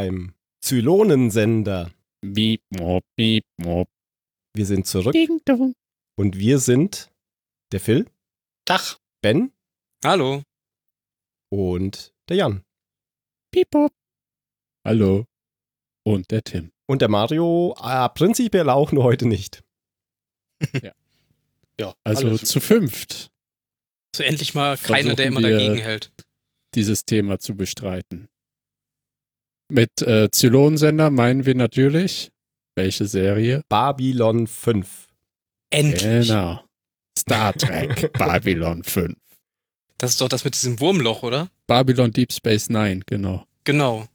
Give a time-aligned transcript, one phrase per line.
[0.00, 1.92] Hallo beim Zylonensender.
[2.24, 3.88] Beep, mop, beep, mop.
[4.54, 5.74] Wir sind zurück Ding, dong.
[6.18, 7.10] und wir sind
[7.72, 8.06] der Phil,
[8.66, 8.98] Dach.
[9.22, 9.52] Ben
[10.02, 10.42] Hallo.
[11.52, 12.62] und der Jan.
[13.52, 13.92] Piep, pop.
[14.86, 15.26] Hallo.
[16.06, 16.72] Und der Tim.
[16.88, 19.62] Und der Mario äh, prinzipiell auch, nur heute nicht.
[21.78, 22.42] Ja, Also alles.
[22.42, 23.30] zu fünft
[24.14, 26.12] So endlich mal keiner, der immer dagegen hält.
[26.74, 28.28] dieses Thema zu bestreiten.
[29.70, 32.30] Mit äh, Zylonensender meinen wir natürlich,
[32.74, 33.62] welche Serie?
[33.68, 35.06] Babylon 5.
[35.70, 36.28] Endlich.
[36.28, 36.60] Genau.
[37.16, 39.14] Star Trek Babylon 5.
[39.98, 41.48] Das ist doch das mit diesem Wurmloch, oder?
[41.66, 43.44] Babylon Deep Space Nine, genau.
[43.64, 44.06] Genau.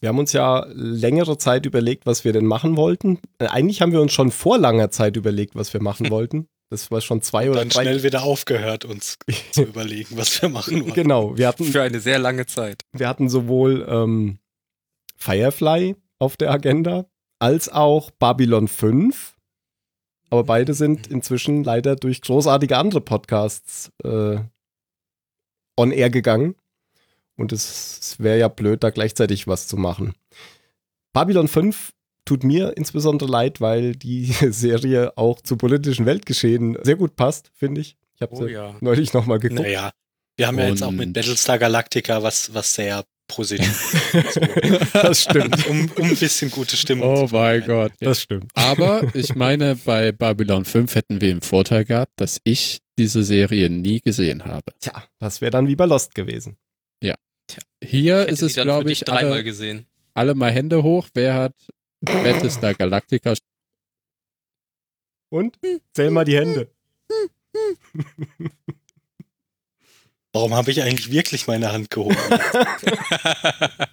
[0.00, 3.20] Wir haben uns ja längere Zeit überlegt, was wir denn machen wollten.
[3.38, 6.48] Äh, Eigentlich haben wir uns schon vor langer Zeit überlegt, was wir machen wollten.
[6.70, 7.82] Das war schon zwei oder dann drei.
[7.82, 9.18] schnell wieder aufgehört, uns
[9.52, 10.94] zu überlegen, was wir machen wollen.
[10.94, 12.82] Genau, wir hatten, Für eine sehr lange Zeit.
[12.92, 14.38] wir hatten sowohl ähm,
[15.22, 17.06] Firefly auf der Agenda
[17.38, 19.36] als auch Babylon 5.
[20.30, 24.38] Aber beide sind inzwischen leider durch großartige andere Podcasts äh,
[25.76, 26.54] on air gegangen.
[27.36, 30.14] Und es, wäre ja blöd, da gleichzeitig was zu machen.
[31.12, 31.92] Babylon 5
[32.24, 37.80] tut mir insbesondere leid, weil die Serie auch zu politischen Weltgeschehen sehr gut passt, finde
[37.80, 37.96] ich.
[38.14, 38.74] Ich habe Oh sie ja.
[38.80, 39.62] neulich nochmal geguckt.
[39.62, 39.90] Naja,
[40.36, 43.04] wir haben ja jetzt auch Und- mit Battlestar Galactica was, was sehr
[43.34, 43.94] positiv
[44.32, 44.40] so,
[44.92, 45.66] Das stimmt.
[45.68, 47.66] um, um ein bisschen gute Stimmung Oh zu mein verbreiten.
[47.66, 47.92] Gott.
[48.00, 48.50] Das stimmt.
[48.54, 53.70] Aber ich meine, bei Babylon 5 hätten wir den Vorteil gehabt, dass ich diese Serie
[53.70, 54.72] nie gesehen habe.
[54.80, 56.56] Tja, das wäre dann wie bei Lost gewesen.
[57.84, 59.86] Hier Hätte ist sie es, glaube ich, dreimal alle, gesehen.
[60.14, 61.08] alle mal Hände hoch.
[61.14, 61.54] Wer hat
[62.00, 63.34] Battlestar Galactica?
[65.30, 65.58] Und?
[65.92, 66.70] Zähl mal die Hände.
[70.32, 72.16] Warum habe ich eigentlich wirklich meine Hand gehoben?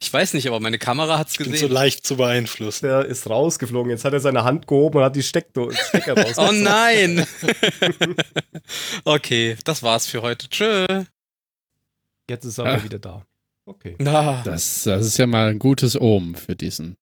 [0.00, 1.72] ich weiß nicht, aber meine Kamera hat's Ich bin so gesehen.
[1.72, 2.86] leicht zu beeinflussen.
[2.86, 3.90] Der ist rausgeflogen.
[3.90, 6.62] Jetzt hat er seine Hand gehoben und hat die Steckdo Stecker oh rausgezogen.
[6.62, 7.26] nein!
[9.04, 10.48] okay, das war's für heute.
[10.48, 10.86] Tschö.
[12.30, 12.84] Jetzt ist er aber Ah.
[12.84, 13.26] wieder da.
[13.66, 13.96] Okay.
[13.98, 16.96] Na, Das, das ist ja mal ein gutes Omen für diesen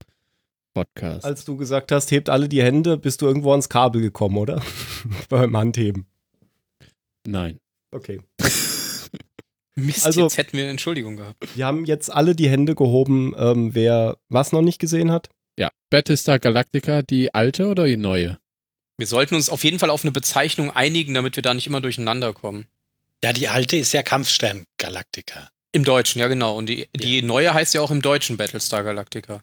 [0.75, 1.25] Podcast.
[1.25, 4.63] Als du gesagt hast, hebt alle die Hände, bist du irgendwo ans Kabel gekommen, oder?
[5.29, 6.07] Beim Handheben.
[7.27, 7.61] Nein.
[7.93, 8.21] Okay.
[9.77, 11.37] Mist, Also- jetzt hätten wir eine Entschuldigung gehabt.
[11.57, 15.29] Wir haben jetzt alle die Hände gehoben, ähm, wer was noch nicht gesehen hat.
[15.59, 18.39] Ja, Battlestar Galactica, die alte oder die neue?
[18.99, 21.83] Wir sollten uns auf jeden Fall auf eine Bezeichnung einigen, damit wir da nicht immer
[21.83, 22.67] durcheinander kommen.
[23.23, 25.51] Ja, die alte ist ja Kampfstern Galactica.
[25.73, 26.57] Im Deutschen, ja genau.
[26.57, 29.43] Und die, die neue heißt ja auch im Deutschen Battlestar Galactica.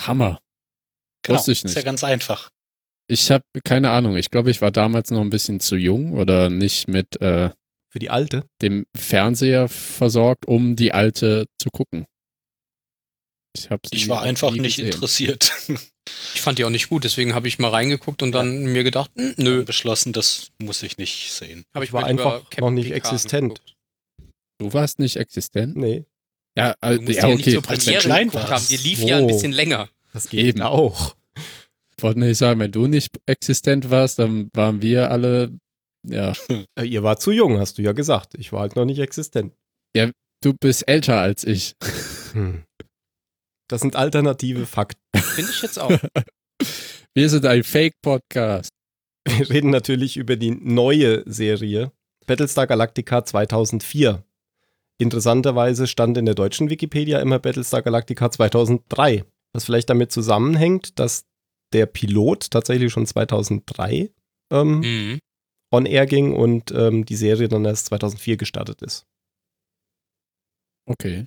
[0.00, 0.40] Hammer.
[1.22, 1.84] Genau, Wusste ich Ist ja nicht.
[1.86, 2.50] ganz einfach.
[3.06, 4.16] Ich habe keine Ahnung.
[4.16, 7.50] Ich glaube, ich war damals noch ein bisschen zu jung oder nicht mit äh,
[7.92, 8.44] Für die alte.
[8.62, 12.06] dem Fernseher versorgt, um die alte zu gucken.
[13.54, 14.92] Ich, hab sie Ich war einfach nicht gesehen.
[14.92, 15.52] interessiert.
[16.34, 19.12] Ich fand die auch nicht gut, deswegen habe ich mal reingeguckt und dann mir gedacht,
[19.14, 19.62] hm, nö.
[19.64, 21.64] beschlossen, das muss ich nicht sehen.
[21.72, 23.42] Habe ich war einfach noch nicht Picard existent.
[23.44, 23.74] angeguckt.
[24.58, 25.76] Du warst nicht existent?
[25.76, 26.04] Nee,
[26.58, 27.78] Ja, Du musst ja ja nicht okay.
[27.78, 28.66] zur klein geguckt haben.
[28.68, 29.26] Die lief ja ein Oh.
[29.28, 29.90] bisschen länger.
[30.12, 30.62] das geht Eben.
[30.62, 31.14] auch.
[31.96, 35.52] Ich wollte nicht sagen, wenn du nicht existent warst, dann waren wir alle,
[36.06, 36.32] ja,
[36.78, 38.34] Äh, ihr war zu jung, hast du ja gesagt.
[38.36, 39.54] Ich war halt noch nicht existent.
[40.42, 41.76] du bist älter als ich.
[42.32, 42.64] Hm.
[43.68, 45.00] Das sind alternative Fakten.
[45.16, 45.90] Finde ich jetzt auch.
[47.14, 48.70] Wir sind ein Fake-Podcast.
[49.28, 51.92] Wir reden natürlich über die neue Serie
[52.26, 54.24] Battlestar Galactica 2004.
[54.98, 59.24] Interessanterweise stand in der deutschen Wikipedia immer Battlestar Galactica 2003.
[59.52, 61.26] Was vielleicht damit zusammenhängt, dass
[61.72, 64.10] der Pilot tatsächlich schon 2003
[64.50, 65.18] ähm, mhm.
[65.72, 69.06] On air ging und ähm, die Serie dann erst 2004 gestartet ist.
[70.86, 71.26] Okay.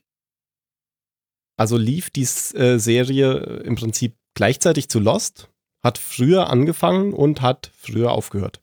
[1.57, 5.49] Also lief die äh, Serie äh, im Prinzip gleichzeitig zu Lost,
[5.83, 8.61] hat früher angefangen und hat früher aufgehört.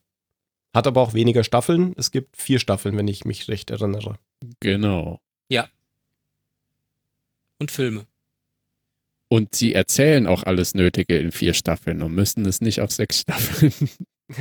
[0.75, 1.95] Hat aber auch weniger Staffeln.
[1.97, 4.19] Es gibt vier Staffeln, wenn ich mich recht erinnere.
[4.61, 5.21] Genau.
[7.59, 8.07] Und Filme.
[9.29, 13.21] Und sie erzählen auch alles Nötige in vier Staffeln und müssen es nicht auf sechs
[13.21, 13.73] Staffeln.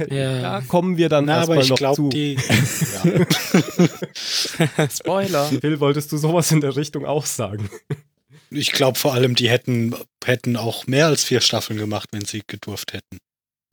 [0.10, 0.42] Ja.
[0.42, 2.10] Da kommen wir dann Na, erstmal noch glaube, zu.
[2.10, 2.36] die.
[3.04, 4.88] Ja.
[4.90, 5.46] Spoiler.
[5.46, 7.70] Phil, wolltest du sowas in der Richtung auch sagen?
[8.50, 12.42] Ich glaube vor allem, die hätten, hätten auch mehr als vier Staffeln gemacht, wenn sie
[12.46, 13.18] gedurft hätten.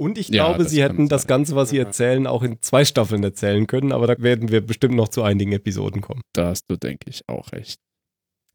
[0.01, 1.27] Und ich Ja, glaube, sie hätten das.
[1.27, 4.95] Ganze, was sie erzählen, auch in zwei Staffeln erzählen können, aber da werden wir bestimmt
[4.95, 6.21] noch zu einigen Episoden kommen.
[6.35, 7.81] Da hast du, denke ich, auch recht.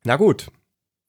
[0.06, 0.48] Na gut,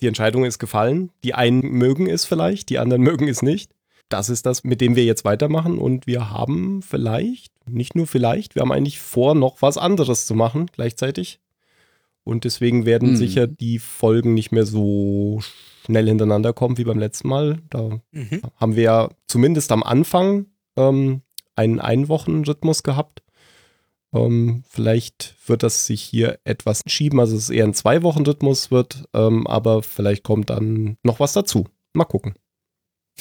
[0.00, 1.12] die Entscheidung ist gefallen.
[1.22, 3.70] Die einen mögen es vielleicht, die anderen mögen es nicht.
[4.14, 8.54] Das ist das, mit dem wir jetzt weitermachen und wir haben vielleicht, nicht nur vielleicht,
[8.54, 11.40] wir haben eigentlich vor, noch was anderes zu machen gleichzeitig.
[12.22, 13.16] Und deswegen werden Hm.
[13.16, 15.40] sicher die Folgen nicht mehr so
[15.84, 17.58] schnell hintereinander kommen wie beim letzten Mal.
[17.70, 18.40] Da Mhm.
[18.56, 20.46] haben wir ja zumindest am Anfang
[20.76, 21.22] ähm,
[21.56, 23.22] einen Einwochenrhythmus gehabt.
[24.12, 29.46] Ähm, vielleicht wird das sich hier etwas schieben, also es eher ein Zwei-Wochen-Rhythmus wird, ähm,
[29.48, 31.66] aber vielleicht kommt dann noch was dazu.
[31.94, 32.34] Mal gucken.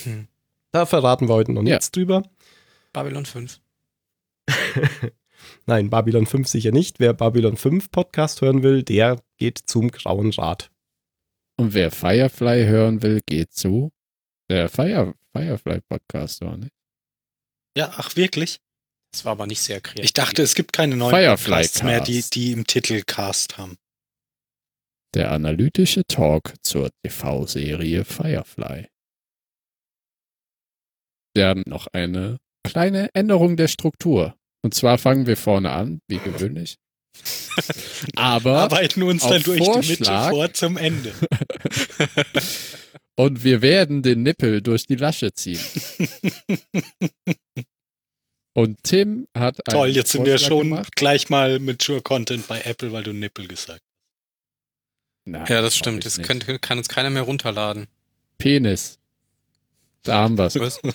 [0.03, 0.27] Hm.
[0.73, 1.75] Da verraten wir heute noch Ja.
[1.75, 2.23] nichts drüber.
[2.93, 3.61] Babylon 5.
[5.67, 6.99] Nein, Babylon 5 sicher nicht.
[6.99, 10.71] Wer Babylon 5 Podcast hören will, der geht zum Grauen Rat.
[11.57, 13.91] Und wer Firefly hören will, geht zu
[14.49, 16.73] der Fire, Firefly Podcast, oder nicht?
[17.77, 18.59] Ja, ach wirklich?
[19.11, 20.05] Das war aber nicht sehr kreativ.
[20.05, 23.77] Ich dachte, es gibt keine neuen Firefly Podcasts mehr, die, die im Titel Cast haben.
[25.13, 28.87] Der analytische Talk zur TV-Serie Firefly.
[31.33, 34.35] Wir haben noch eine kleine Änderung der Struktur.
[34.61, 36.77] Und zwar fangen wir vorne an, wie gewöhnlich.
[38.15, 41.13] Aber Arbeiten uns dann durch die Mitte Vorschlag- vor zum Ende.
[43.15, 45.59] und wir werden den Nippel durch die Lasche ziehen.
[48.55, 50.95] Und Tim hat einen Toll, jetzt sind wir Vorschlag schon gemacht.
[50.95, 55.25] gleich mal mit Sure Content bei Apple, weil du Nippel gesagt hast.
[55.25, 56.03] Nein, ja, das stimmt.
[56.21, 57.87] könnte, kann uns keiner mehr runterladen.
[58.37, 58.99] Penis.
[60.03, 60.55] Da haben wir's.
[60.59, 60.79] Was?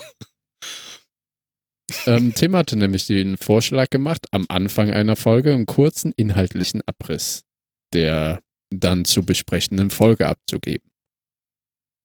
[2.05, 7.49] Ähm, Tim hatte nämlich den Vorschlag gemacht, am Anfang einer Folge einen kurzen inhaltlichen Abriss
[7.93, 10.91] der dann zu besprechenden Folge abzugeben.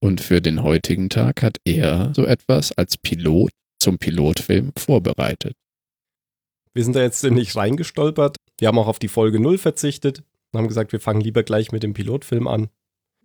[0.00, 5.54] Und für den heutigen Tag hat er so etwas als Pilot zum Pilotfilm vorbereitet.
[6.74, 8.36] Wir sind da jetzt nicht reingestolpert.
[8.58, 11.72] Wir haben auch auf die Folge 0 verzichtet und haben gesagt, wir fangen lieber gleich
[11.72, 12.68] mit dem Pilotfilm an.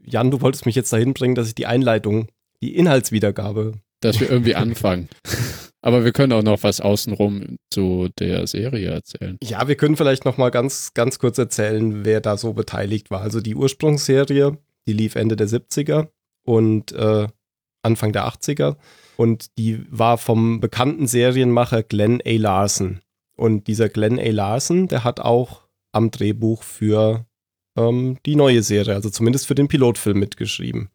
[0.02, 2.30] Jan, du wolltest mich jetzt dahin bringen, dass ich die Einleitung,
[2.62, 3.74] die Inhaltswiedergabe.
[4.02, 5.10] Dass wir irgendwie anfangen.
[5.82, 9.38] Aber wir können auch noch was außenrum zu der Serie erzählen.
[9.42, 13.22] Ja, wir können vielleicht noch mal ganz, ganz kurz erzählen, wer da so beteiligt war.
[13.22, 14.58] Also die Ursprungsserie,
[14.88, 16.10] die lief Ende der 70er
[16.44, 17.28] und äh,
[17.82, 18.76] Anfang der 80er.
[19.16, 22.32] Und die war vom bekannten Serienmacher Glenn A.
[22.32, 23.00] Larson.
[23.36, 24.30] Und dieser Glenn A.
[24.30, 27.26] Larson, der hat auch am Drehbuch für
[27.78, 30.90] ähm, die neue Serie, also zumindest für den Pilotfilm mitgeschrieben.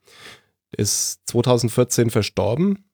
[0.77, 2.85] Ist 2014 verstorben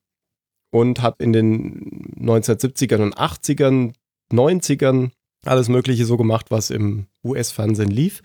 [0.71, 3.93] und hat in den 1970ern und 80ern,
[4.33, 5.11] 90ern
[5.45, 8.23] alles Mögliche so gemacht, was im US-Fernsehen lief.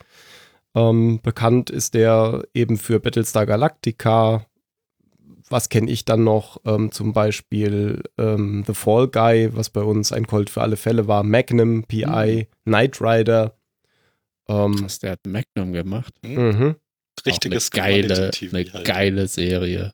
[0.75, 4.45] Ähm, bekannt ist der eben für Battlestar Galactica.
[5.47, 6.59] Was kenne ich dann noch?
[6.65, 11.07] Ähm, zum Beispiel ähm, The Fall Guy, was bei uns ein Colt für alle Fälle
[11.07, 11.23] war.
[11.23, 13.55] Magnum, PI, Knight Rider.
[14.47, 16.13] Ähm, Krass, der hat Magnum gemacht.
[16.23, 16.75] mhm.
[17.25, 18.85] Richtiges eine geile, eine halt.
[18.85, 19.91] geile Serie.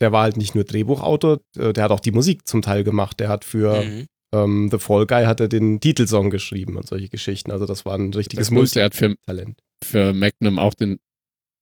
[0.00, 3.18] Der war halt nicht nur Drehbuchautor, äh, der hat auch die Musik zum Teil gemacht.
[3.20, 4.06] Der hat für Mhm.
[4.34, 7.50] ähm, The Fall Guy hat er den Titelsong geschrieben und solche Geschichten.
[7.50, 9.60] Also das war ein richtiges er hat für, Multitalent.
[9.84, 11.00] für Magnum auch den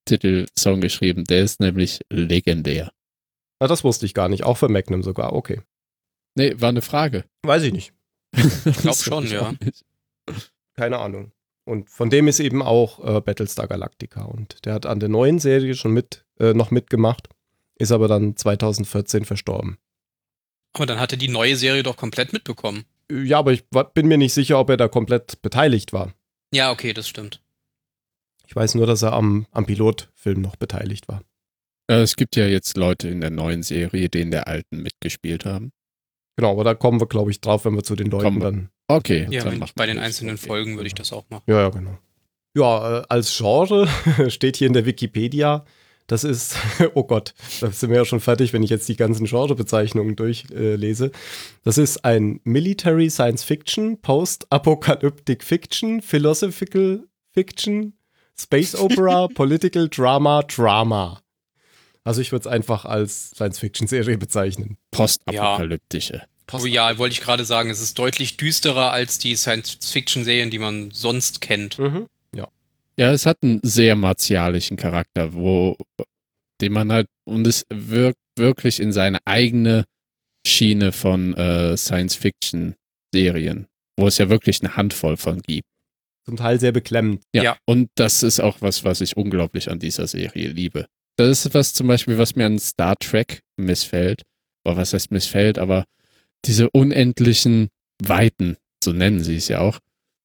[0.07, 1.25] Titelsong geschrieben.
[1.25, 2.93] Der ist nämlich legendär.
[3.59, 4.43] Ah, das wusste ich gar nicht.
[4.45, 5.33] Auch für Magnum sogar.
[5.33, 5.63] Okay.
[6.37, 7.25] Nee, war eine Frage.
[7.45, 7.93] Weiß ich nicht.
[8.67, 9.55] Ich glaub schon, ja.
[10.77, 11.33] Keine Ahnung.
[11.67, 14.23] Und von dem ist eben auch äh, Battlestar Galactica.
[14.25, 17.29] Und der hat an der neuen Serie schon mit, äh, noch mitgemacht,
[17.77, 19.77] ist aber dann 2014 verstorben.
[20.75, 22.85] Aber dann hat er die neue Serie doch komplett mitbekommen.
[23.11, 26.13] Äh, Ja, aber ich bin mir nicht sicher, ob er da komplett beteiligt war.
[26.55, 27.43] Ja, okay, das stimmt.
[28.47, 31.23] Ich weiß nur, dass er am, am Pilotfilm noch beteiligt war.
[31.89, 35.45] Äh, Es gibt ja jetzt Leute in der neuen Serie, die in der alten mitgespielt
[35.45, 35.73] haben.
[36.37, 38.71] Genau, aber da kommen wir, glaube ich, drauf, wenn wir zu den Leuten Kommen dann.
[38.89, 39.27] Okay.
[39.31, 40.47] Ja, dann wenn, bei den einzelnen Okay.
[40.47, 41.43] Folgen würde ich das auch machen.
[41.47, 41.99] Ja, ja, genau.
[42.55, 43.89] Ja, äh, als Genre
[44.29, 45.65] steht hier in der Wikipedia,
[46.07, 46.57] das ist,
[46.95, 50.55] oh Gott, da sind wir ja schon fertig, wenn ich jetzt die ganzen Genrebezeichnungen durchlese.
[50.55, 51.11] Äh, lese.
[51.65, 57.95] das ist ein Military Science Fiction, Post-Apocalyptic Fiction, Philosophical Fiction,
[58.39, 61.21] Space Opera, Political Drama, Drama.
[62.05, 64.77] Also ich würde es einfach als Science-Fiction-Serie bezeichnen.
[64.93, 66.23] Postapokalyptische.
[66.53, 70.91] Oh ja, wollte ich gerade sagen, es ist deutlich düsterer als die Science-Fiction-Serien, die man
[70.93, 71.79] sonst kennt.
[71.79, 72.07] Mhm.
[72.99, 75.77] Ja, es hat einen sehr martialischen Charakter, wo
[76.63, 79.85] den man halt und es wirkt wirklich in seine eigene
[80.47, 83.67] Schiene von äh, Science-Fiction-Serien,
[83.99, 85.69] wo es ja wirklich eine Handvoll von gibt.
[86.25, 87.23] Zum Teil sehr beklemmend.
[87.35, 87.43] Ja.
[87.43, 87.59] Ja.
[87.67, 90.87] Und das ist auch was, was ich unglaublich an dieser Serie liebe.
[91.17, 94.23] Das ist was zum Beispiel, was mir an Star Trek missfällt.
[94.65, 95.85] Oder was heißt missfällt, aber
[96.47, 97.69] diese unendlichen
[98.03, 99.79] Weiten, so nennen sie es ja auch,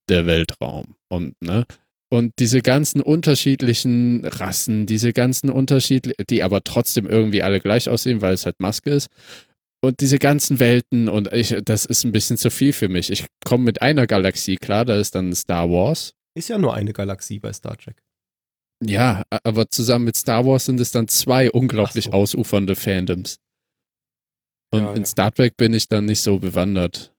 [0.09, 0.95] der Weltraum.
[1.09, 1.65] Und, ne?
[2.09, 8.21] Und diese ganzen unterschiedlichen Rassen, diese ganzen unterschiedlichen, die aber trotzdem irgendwie alle gleich aussehen,
[8.21, 9.07] weil es halt Maske ist.
[9.83, 13.09] Und diese ganzen Welten und ich, das ist ein bisschen zu viel für mich.
[13.11, 16.13] Ich komme mit einer Galaxie klar, da ist dann Star Wars.
[16.35, 18.03] Ist ja nur eine Galaxie bei Star Trek.
[18.83, 22.11] Ja, aber zusammen mit Star Wars sind es dann zwei unglaublich so.
[22.11, 23.37] ausufernde Fandoms.
[24.71, 25.05] Und Ja, in.
[25.05, 27.13] Star Trek bin ich dann nicht so bewandert.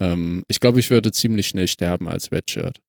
[0.00, 2.80] Ähm, ich glaube, ich würde ziemlich schnell sterben als Redshirt.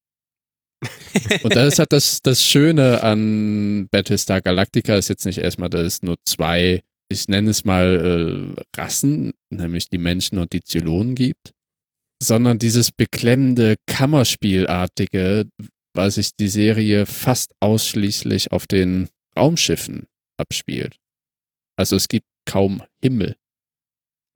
[1.43, 6.03] Und das hat das, das Schöne an Battlestar Galactica ist jetzt nicht erstmal, dass es
[6.03, 11.53] nur zwei, ich nenne es mal äh, Rassen, nämlich die Menschen und die Zylonen gibt,
[12.21, 15.47] sondern dieses beklemmende Kammerspielartige,
[15.93, 20.97] weil sich die Serie fast ausschließlich auf den Raumschiffen abspielt.
[21.77, 23.35] Also es gibt kaum Himmel.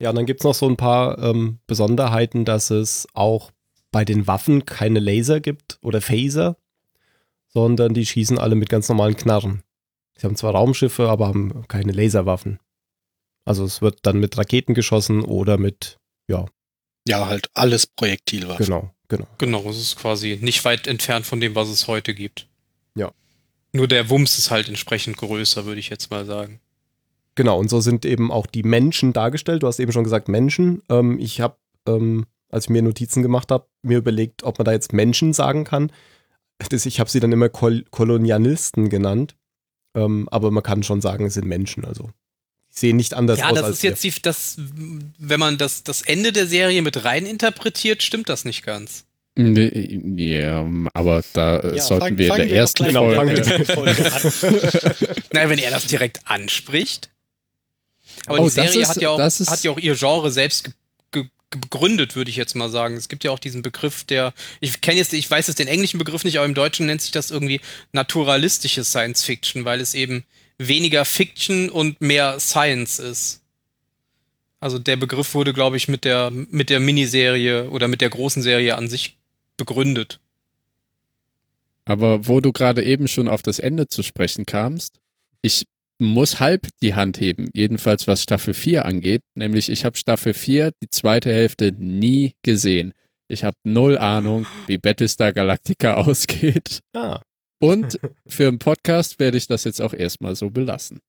[0.00, 3.50] Ja, und dann gibt es noch so ein paar ähm, Besonderheiten, dass es auch
[3.92, 6.56] bei den Waffen keine Laser gibt oder Phaser,
[7.48, 9.62] sondern die schießen alle mit ganz normalen Knarren.
[10.16, 12.60] Sie haben zwar Raumschiffe, aber haben keine Laserwaffen.
[13.44, 16.46] Also es wird dann mit Raketen geschossen oder mit, ja,
[17.06, 18.64] Ja, halt alles Projektilwaffen.
[18.64, 19.26] genau, genau.
[19.38, 22.48] Genau, es ist quasi nicht weit entfernt von dem, was es heute gibt.
[22.94, 23.12] Ja.
[23.72, 26.60] Nur der Wumms ist halt entsprechend größer, würde ich jetzt mal sagen.
[27.36, 29.62] Genau, und so sind eben auch die Menschen dargestellt.
[29.62, 30.82] Du hast eben schon gesagt Menschen.
[30.88, 31.56] Ähm, ich habe,
[31.86, 35.64] ähm, als ich mir Notizen gemacht habe, mir überlegt, ob man da jetzt Menschen sagen
[35.64, 35.92] kann.
[36.68, 39.36] Das, ich habe sie dann immer Kol Kolonialisten genannt.
[39.96, 41.84] Ähm, aber man kann schon sagen, es sind Menschen.
[41.84, 42.10] Also,
[42.68, 44.56] sehen nicht anders ja, aus das als ist jetzt die, das,
[45.18, 49.04] wenn man das, das Ende der Serie mit rein interpretiert, stimmt das nicht ganz.
[49.36, 54.22] Ja, aber da äh, Ja, sollten fang- wir in der ersten Folge- der Folge an.
[55.32, 57.10] Naja, wenn er das direkt anspricht.
[58.26, 60.72] Aber Oh, die Serie ist- hat, ja auch, hat ja auch ihr Genre selbst ge
[61.12, 62.96] ge gegründet, würde ich jetzt mal sagen.
[62.96, 65.98] Es gibt ja auch diesen Begriff, der, ich kenne jetzt, ich weiß jetzt den englischen
[65.98, 67.60] Begriff nicht, aber im Deutschen nennt sich das irgendwie
[67.92, 70.24] naturalistische Science Fiction, weil es eben
[70.58, 73.40] weniger Fiction und mehr Science ist.
[74.60, 78.42] Also der Begriff wurde, glaube ich, mit der, mit der Miniserie oder mit der großen
[78.42, 79.16] Serie an sich
[79.56, 80.20] begründet.
[81.86, 85.00] Aber wo du gerade eben schon auf das Ende zu sprechen kamst,
[85.42, 85.64] ich
[86.00, 90.72] muss halb die Hand heben, jedenfalls was Staffel 4 angeht, nämlich ich habe Staffel 4,
[90.82, 92.94] die zweite Hälfte, nie gesehen.
[93.28, 96.80] Ich habe null Ahnung, wie Battlestar Galactica ausgeht.
[96.94, 97.20] Ah.
[97.60, 101.00] Und für einen Podcast werde ich das jetzt auch erstmal so belassen.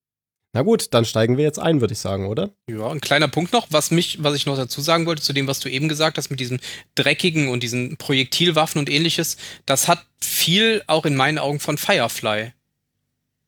[0.54, 2.50] Na gut, dann steigen wir jetzt ein, würde ich sagen, oder?
[2.68, 5.46] Ja, ein kleiner Punkt noch, was mich, was ich noch dazu sagen wollte, zu dem,
[5.46, 6.60] was du eben gesagt hast, mit diesem
[6.94, 12.52] dreckigen und diesen Projektilwaffen und ähnliches, das hat viel auch in meinen Augen von Firefly.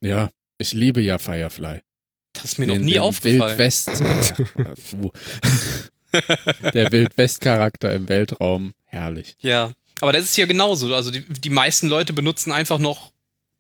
[0.01, 1.81] Ja, ich liebe ja Firefly.
[2.33, 3.59] Das ist mir noch Den- nie den aufgefallen.
[3.59, 3.89] Wildwest.
[4.59, 5.11] Ja.
[6.73, 9.37] Der Wildwest-Charakter im Weltraum, herrlich.
[9.41, 10.95] Ja, aber das ist hier genauso.
[10.95, 13.13] Also die, die meisten Leute benutzen einfach noch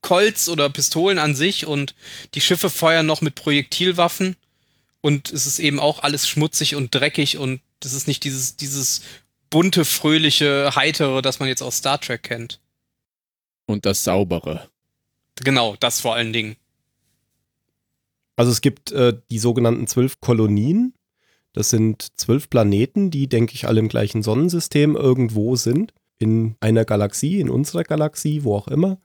[0.02, 1.94] Colts oder Pistolen an sich und
[2.34, 4.36] die Schiffe feuern noch mit Projektilwaffen
[5.00, 9.02] und es ist eben auch alles schmutzig und dreckig und das ist nicht dieses, dieses
[9.50, 12.60] bunte, fröhliche, heitere, das man jetzt aus Star Trek kennt.
[13.66, 14.68] Und das Saubere.
[15.36, 16.56] Genau, das vor allen Dingen.
[18.36, 20.94] Also es gibt äh, die sogenannten zwölf Kolonien.
[21.52, 25.94] Das sind zwölf Planeten, die, denke ich, alle im gleichen Sonnensystem irgendwo sind.
[26.18, 28.98] In einer Galaxie, in unserer Galaxie, wo auch immer.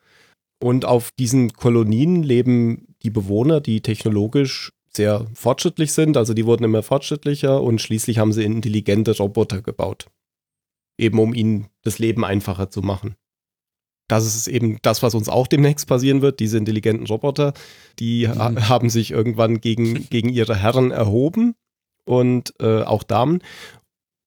[0.62, 6.18] Und auf diesen Kolonien leben die Bewohner, die technologisch sehr fortschrittlich sind.
[6.18, 10.08] Also die wurden immer fortschrittlicher und schließlich haben sie intelligente Roboter gebaut.
[10.98, 13.16] Eben um ihnen das Leben einfacher zu machen.
[14.10, 17.54] Das ist eben das, was uns auch demnächst passieren wird, diese intelligenten Roboter
[18.00, 18.70] die ha Mhm.
[18.70, 21.56] haben sich irgendwann gegen, gegen ihre Herren erhoben
[22.06, 23.42] und äh, auch Damen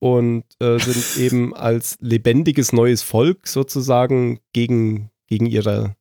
[0.00, 5.96] und äh, sind eben als lebendiges neues Volk sozusagen gegen, gegen ihre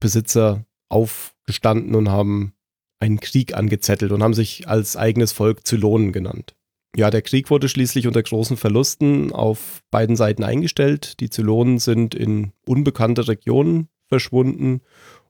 [0.00, 2.54] Besitzer aufgestanden und haben
[3.00, 6.54] einen Krieg angezettelt und haben sich als eigenes Volk Zylonen genannt.
[6.98, 11.20] Ja, der Krieg wurde schließlich unter großen Verlusten auf beiden Seiten eingestellt.
[11.20, 14.80] Die Zylonen sind in unbekannte Regionen verschwunden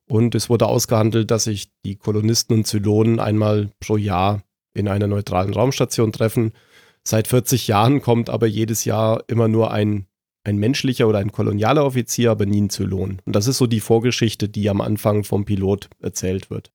[0.07, 5.09] und es wurde ausgehandelt, dass sich die Kolonisten und Zylonen einmal pro Jahr in einer
[5.09, 6.53] neutralen Raumstation treffen.
[7.05, 10.07] Seit 40 Jahren kommt aber jedes Jahr immer nur ein,
[10.45, 13.21] ein menschlicher oder ein kolonialer Offizier, aber nie ein Zylon.
[13.27, 16.73] Und das ist so die Vorgeschichte, die am Anfang vom Pilot erzählt wird.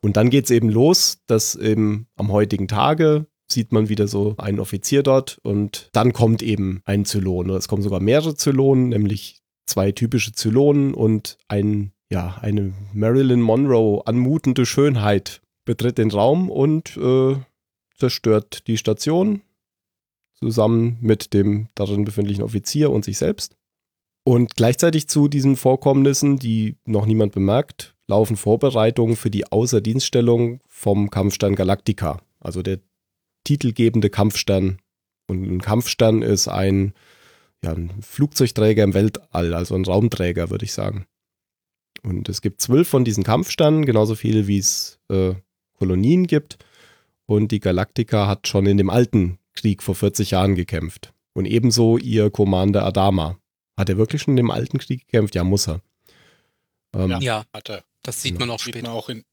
[0.00, 4.34] Und dann geht es eben los, dass eben am heutigen Tage sieht man wieder so
[4.38, 7.50] einen Offizier dort und dann kommt eben ein Zylon.
[7.50, 14.02] Es kommen sogar mehrere Zylonen, nämlich zwei typische Zylonen und ein, ja, eine Marilyn Monroe
[14.06, 17.36] anmutende Schönheit betritt den Raum und äh,
[17.96, 19.42] zerstört die Station
[20.34, 23.56] zusammen mit dem darin befindlichen Offizier und sich selbst.
[24.24, 31.10] Und gleichzeitig zu diesen Vorkommnissen, die noch niemand bemerkt, laufen Vorbereitungen für die Außerdienststellung vom
[31.10, 32.80] Kampfstern Galactica, also der
[33.44, 34.78] titelgebende Kampfstern.
[35.28, 36.94] Und ein Kampfstern ist ein,
[37.64, 41.06] ja, ein Flugzeugträger im Weltall, also ein Raumträger, würde ich sagen.
[42.02, 45.34] Und es gibt zwölf von diesen Kampfsternen, genauso viele wie es äh,
[45.78, 46.58] Kolonien gibt.
[47.26, 51.12] Und die Galactica hat schon in dem alten Krieg vor 40 Jahren gekämpft.
[51.34, 53.38] Und ebenso ihr Commander Adama.
[53.78, 55.34] Hat er wirklich schon in dem alten Krieg gekämpft?
[55.34, 55.80] Ja, muss er.
[56.94, 57.20] Ähm, Ja.
[57.20, 57.84] Ja, Hat er.
[58.02, 58.40] das sieht Ja.
[58.40, 58.88] man auch Sieht später.
[58.88, 59.24] man auch in.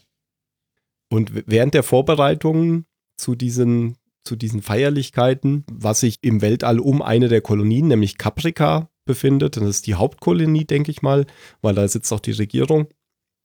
[1.12, 2.86] Und während der Vorbereitungen
[3.16, 8.88] zu diesen, zu diesen Feierlichkeiten, was sich im Weltall um eine der Kolonien, nämlich Caprica,
[9.04, 11.26] befindet, das ist die Hauptkolonie, denke ich mal,
[11.62, 12.86] weil da sitzt auch die Regierung.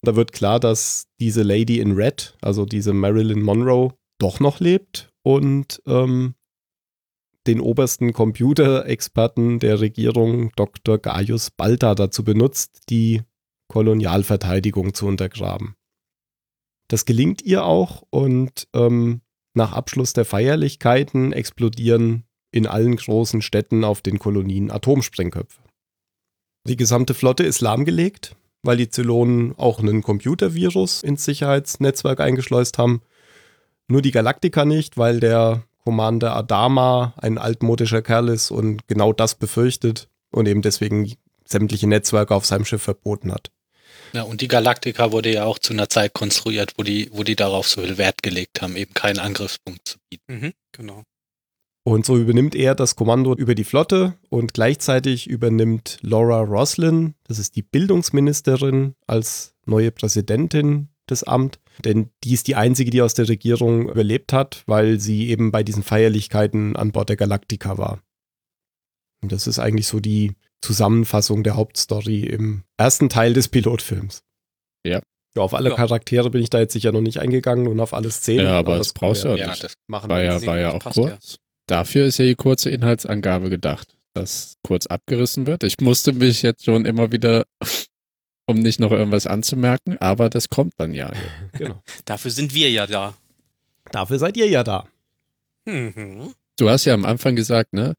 [0.04, 5.10] Da wird klar, dass diese Lady in Red, also diese Marilyn Monroe, doch noch lebt
[5.24, 6.36] und ähm,
[7.48, 11.00] den obersten Computerexperten der Regierung, Dr.
[11.00, 13.22] Gaius Balta, dazu benutzt, die
[13.68, 15.76] Kolonialverteidigung zu untergraben.
[16.88, 19.22] Das gelingt ihr auch und ähm,
[19.54, 25.62] nach Abschluss der Feierlichkeiten explodieren in allen großen Städten auf den Kolonien Atomsprengköpfe.
[26.68, 33.02] Die gesamte Flotte ist lahmgelegt, weil die Zylonen auch einen Computervirus ins Sicherheitsnetzwerk eingeschleust haben.
[33.88, 39.36] Nur die Galaktika nicht, weil der Commander Adama ein altmodischer Kerl ist und genau das
[39.36, 41.14] befürchtet und eben deswegen
[41.46, 43.52] sämtliche Netzwerke auf seinem Schiff verboten hat.
[44.16, 47.36] Ja, und die Galaktika wurde ja auch zu einer Zeit konstruiert, wo die, wo die
[47.36, 50.40] darauf so viel Wert gelegt haben, eben keinen Angriffspunkt zu bieten.
[50.40, 51.04] Mhm, genau.
[51.84, 57.40] Und so übernimmt er das Kommando über die Flotte und gleichzeitig übernimmt Laura Roslin, das
[57.40, 61.60] ist die Bildungsministerin, als neue Präsidentin des Amt.
[61.84, 65.62] Denn die ist die einzige, die aus der Regierung überlebt hat, weil sie eben bei
[65.62, 68.02] diesen Feierlichkeiten an Bord der Galactica war.
[69.22, 70.32] Und das ist eigentlich so die
[70.66, 74.24] Zusammenfassung der Hauptstory im ersten Teil des Pilotfilms.
[74.86, 75.02] Ja.
[75.36, 75.76] Ja, auf alle Ja.
[75.76, 78.46] Charaktere bin ich da jetzt sicher noch nicht eingegangen und auf alle Szenen.
[78.46, 79.64] Ja, aber das brauchst du ja Ja, nicht.
[79.64, 80.10] das, machen.
[80.10, 81.38] War ja, war ja auch kurz.
[81.68, 85.64] Dafür ist ja die kurze Inhaltsangabe gedacht, dass kurz abgerissen wird.
[85.64, 87.46] Ich musste mich jetzt schon immer wieder,
[88.48, 91.12] um nicht noch irgendwas anzumerken, aber das kommt dann ja.
[91.54, 91.82] Genau.
[92.06, 93.14] Dafür sind wir ja da.
[93.92, 94.88] Dafür seid ihr ja da.
[95.66, 96.34] Mhm.
[96.58, 97.94] Du hast ja am Anfang gesagt, ne,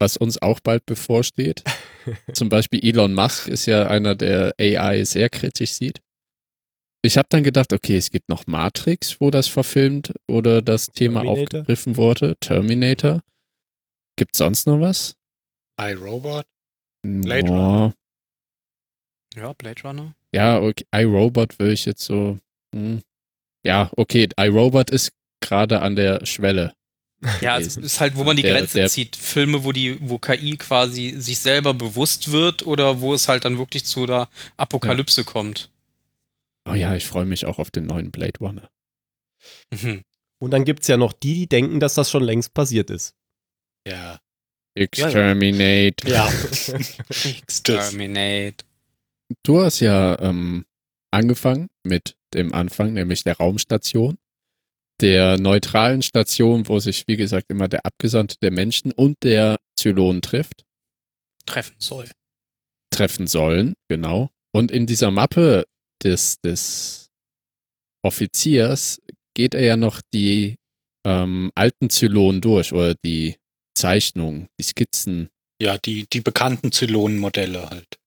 [0.00, 1.62] was uns auch bald bevorsteht.
[2.32, 6.00] Zum Beispiel Elon Musk ist ja einer, der AI sehr kritisch sieht.
[7.02, 11.20] Ich habe dann gedacht, okay, es gibt noch Matrix, wo das verfilmt oder das Thema
[11.20, 11.44] Terminator?
[11.44, 12.36] aufgegriffen wurde.
[12.40, 13.20] Terminator.
[14.16, 15.16] Gibt sonst noch was?
[15.78, 16.46] iRobot.
[17.02, 17.94] Blade Boah.
[19.36, 20.14] Ja, Blade Runner.
[20.32, 22.38] Ja, okay, iRobot würde ich jetzt so.
[22.74, 23.02] Hm.
[23.64, 26.74] Ja, okay, iRobot ist gerade an der Schwelle.
[27.40, 29.16] Ja, es ist halt, wo man die Der- Grenze der- zieht.
[29.16, 33.58] Filme, wo die, wo KI quasi sich selber bewusst wird oder wo es halt dann
[33.58, 35.70] wirklich zu der Apokalypse kommt.
[36.68, 38.70] Oh ja, ich freue mich auch auf den neuen Blade Runner.
[39.70, 40.02] Mhm.
[40.38, 43.14] Und dann gibt es ja noch die, die denken, dass das schon längst passiert ist.
[43.86, 44.18] Ja.
[44.74, 46.08] Exterminate.
[46.08, 46.28] Ja.
[47.42, 48.64] Exterminate.
[49.42, 50.64] Du hast ja ähm,
[51.10, 54.18] angefangen mit dem Anfang, nämlich der Raumstation.
[55.00, 60.22] Der neutralen Station, wo sich, wie gesagt, immer der Abgesandte der Menschen und der Zylon
[60.22, 60.64] trifft,
[61.46, 62.08] Treffen soll.
[62.90, 64.30] treffen sollen, genau.
[64.52, 65.66] Und in dieser Mappe
[66.02, 67.10] des, des
[68.02, 69.00] Offiziers
[69.34, 70.56] geht er ja noch die
[71.04, 73.36] ähm, alten Zylonen durch oder die
[73.76, 75.28] Zeichnungen, die Skizzen.
[75.60, 77.98] Ja, die, die bekannten Zylonenmodelle halt.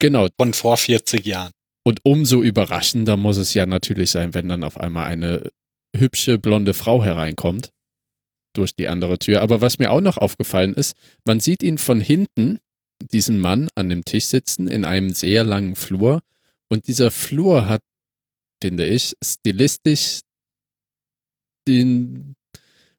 [0.00, 1.52] Genau, Von vor 40 Jahren.
[1.84, 5.50] Und umso überraschender muss es ja natürlich sein, wenn dann auf einmal eine
[5.96, 7.72] hübsche blonde Frau hereinkommt
[8.52, 9.40] durch die andere Tür.
[9.42, 12.58] Aber was mir auch noch aufgefallen ist, man sieht ihn von hinten,
[13.00, 16.22] diesen Mann an dem Tisch sitzen, in einem sehr langen Flur.
[16.68, 17.82] Und dieser Flur hat,
[18.62, 20.20] finde ich, stilistisch
[21.66, 22.36] den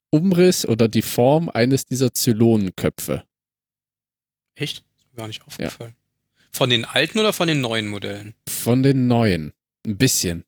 [0.10, 3.24] Umriss oder die Form eines dieser Zylonenköpfe.
[4.56, 4.84] Echt?
[4.98, 5.96] Ist mir gar nicht aufgefallen.
[6.52, 8.36] Von den alten oder von den neuen Modellen?
[8.48, 9.54] Von den neuen.
[9.86, 10.46] Ein bisschen.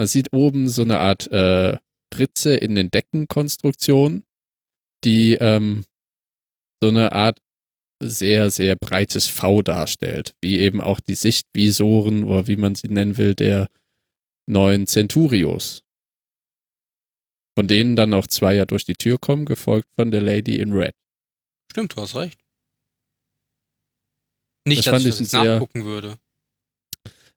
[0.00, 1.76] Man sieht oben so eine Art äh,
[2.16, 4.24] Ritze in den Deckenkonstruktionen,
[5.04, 5.84] die ähm,
[6.82, 7.38] so eine Art
[8.02, 10.34] sehr, sehr breites V darstellt.
[10.40, 13.68] Wie eben auch die Sichtvisoren oder wie man sie nennen will, der
[14.48, 15.82] neuen Centurios.
[17.54, 20.72] Von denen dann auch zwei ja durch die Tür kommen, gefolgt von der Lady in
[20.72, 20.94] Red.
[21.70, 22.40] Stimmt, du hast recht.
[24.66, 26.18] Nicht, Das dass fand ich das sehr- nachgucken würde.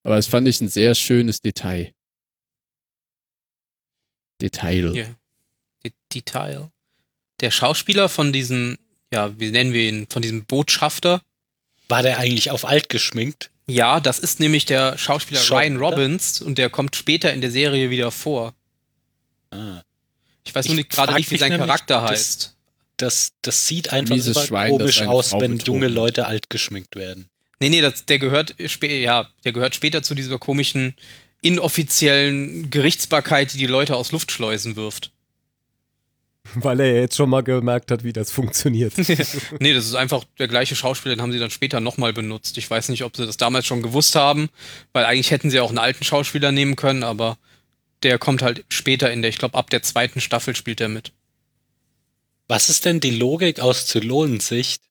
[0.03, 1.93] Aber das fand ich ein sehr schönes Detail.
[4.43, 4.91] Detail.
[4.93, 5.15] Hier.
[5.85, 6.69] Die- Detail.
[7.39, 8.77] Der Schauspieler von diesem,
[9.11, 11.21] ja, wie nennen wir ihn, von diesem Botschafter.
[11.89, 13.49] War der eigentlich auf alt geschminkt?
[13.67, 15.85] Ja, das ist nämlich der Schauspieler Schon, Ryan oder?
[15.87, 18.53] Robbins und der kommt später in der Serie wieder vor.
[19.51, 19.81] Ah.
[20.43, 22.49] Ich weiß nur nicht gerade nicht, wie sein nämlich, Charakter das- heißt.
[22.97, 25.87] Das, das sieht einfach immer Schwein, komisch aus, Frau wenn junge.
[25.87, 27.27] Leute alt geschminkt werden.
[27.59, 30.95] Nee, nee, das, der gehört ja, der gehört später zu dieser komischen
[31.43, 35.11] inoffiziellen Gerichtsbarkeit, die die Leute aus Luftschleusen wirft.
[36.55, 38.93] Weil er jetzt schon mal gemerkt hat, wie das funktioniert.
[39.59, 42.57] nee, das ist einfach der gleiche Schauspieler, den haben sie dann später nochmal benutzt.
[42.57, 44.49] Ich weiß nicht, ob sie das damals schon gewusst haben,
[44.91, 47.37] weil eigentlich hätten sie auch einen alten Schauspieler nehmen können, aber
[48.03, 51.13] der kommt halt später in der, ich glaube, ab der zweiten Staffel spielt er mit.
[52.47, 54.83] Was ist denn die Logik aus Zylonensicht,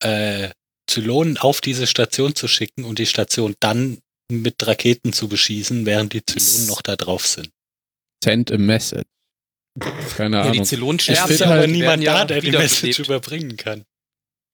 [0.00, 0.50] äh,
[0.86, 3.98] Zylonen auf diese Station zu schicken und die Station dann
[4.42, 7.50] mit Raketen zu beschießen, während die Zylonen noch da drauf sind?
[8.22, 9.04] Send a message.
[10.16, 10.64] Keine Ja, die Ahnung.
[10.64, 12.50] Zylonen Es sterben ist find aber halt- niemand ja da, der die.
[12.52, 13.84] Message überbringen kann.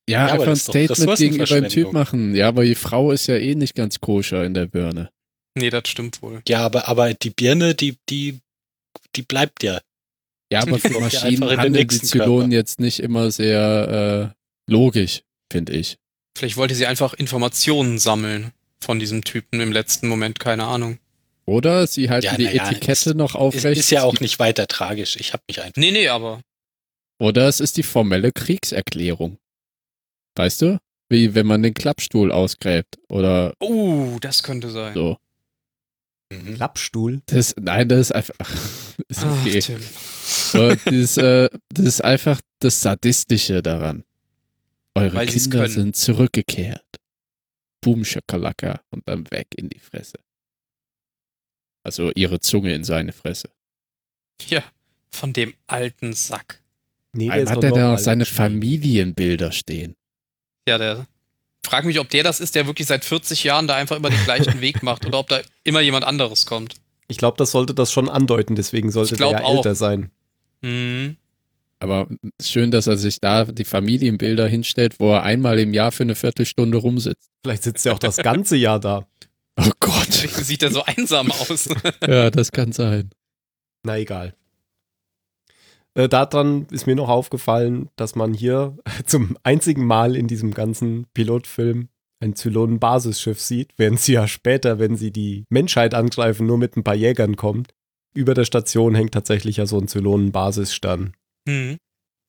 [0.09, 2.35] Ja, Ja, aber einfach ein Statement gegenüber dem Typ machen.
[2.35, 5.11] Ja, aber die Frau ist ja eh nicht ganz koscher in der Birne.
[5.57, 6.43] Nee, das stimmt wohl.
[6.49, 8.40] Ja, aber, aber die Birne, die, die,
[9.14, 9.81] die bleibt ja.
[10.53, 12.55] Ja, aber für ja Maschinen den handeln die nächsten Zylonen Körper.
[12.55, 15.99] jetzt nicht immer sehr äh, logisch, finde ich.
[16.37, 20.99] Vielleicht wollte sie einfach Informationen sammeln von diesem Typen im letzten Moment, keine Ahnung.
[21.47, 23.79] Oder sie halten Ja, die ja, Etikette ist- noch aufrecht.
[23.79, 25.16] ist ja auch nicht weiter tragisch.
[25.16, 25.77] Ich habe mich einfach.
[25.77, 26.40] Nee, nee, aber
[27.19, 29.38] Oder es ist die formelle Kriegserklärung.
[30.37, 30.79] Weißt du?
[31.09, 34.95] Wie wenn man den Klappstuhl ausgräbt oder oh, das könnte sein.
[34.95, 35.19] so.
[36.33, 36.55] Mhm.
[36.55, 37.21] Klappstuhl.
[37.27, 38.49] Das, nein, das ist einfach.
[39.09, 39.59] Ist Ach, okay.
[39.59, 39.81] Tim.
[40.23, 44.05] So, das, ist, äh, das ist einfach das Sadistische daran.
[44.95, 46.85] Eure Weil Kinder sind zurückgekehrt.
[47.81, 50.19] Boom, Schakalaka und dann weg in die Fresse.
[51.83, 53.51] Also ihre Zunge in seine Fresse.
[54.49, 54.62] Ja,
[55.11, 56.61] von dem alten Sack.
[57.12, 59.97] Nee, ist hat er da noch seine Familienbilder stehen.
[60.69, 61.07] Ja, der.
[61.64, 64.25] Frag mich, ob der das ist, der wirklich seit 40 Jahren da einfach immer den
[64.25, 66.77] gleichen Weg macht oder ob da immer jemand anderes kommt.
[67.09, 69.57] Ich glaube, das sollte das schon andeuten, deswegen sollte der ja auch.
[69.57, 70.11] älter sein.
[70.62, 71.16] Hm.
[71.81, 72.09] Aber
[72.40, 76.14] schön, dass er sich da die Familienbilder hinstellt, wo er einmal im Jahr für eine
[76.14, 77.31] Viertelstunde rumsitzt.
[77.43, 79.07] Vielleicht sitzt er auch das ganze Jahr da.
[79.62, 80.12] Oh Gott.
[80.12, 81.69] Sieht er so einsam aus.
[82.07, 83.11] ja, das kann sein.
[83.83, 84.35] Na egal.
[85.95, 91.07] Äh, daran ist mir noch aufgefallen, dass man hier zum einzigen Mal in diesem ganzen
[91.12, 91.88] Pilotfilm
[92.21, 96.85] ein Zylonen-Basisschiff sieht, während sie ja später, wenn sie die Menschheit angreifen, nur mit ein
[96.85, 97.75] paar Jägern kommt.
[98.14, 101.14] Über der Station hängt tatsächlich ja so ein Zylonen-Basisstern.
[101.46, 101.76] Hm.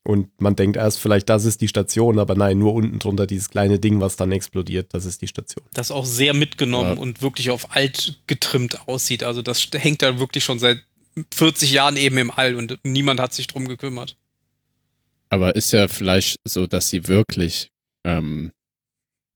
[0.04, 3.52] Und man denkt erst vielleicht, das ist die Station, aber nein, nur unten drunter dieses
[3.52, 5.63] kleine Ding, was dann explodiert, das ist die Station.
[5.74, 7.00] Das auch sehr mitgenommen Ja.
[7.00, 9.24] und wirklich auf alt getrimmt aussieht.
[9.24, 10.84] Also das hängt da wirklich schon seit
[11.36, 14.17] 40 Jahren eben im All und niemand hat sich drum gekümmert.
[15.30, 17.69] Aber ist ja vielleicht so, dass sie wirklich
[18.04, 18.52] ähm,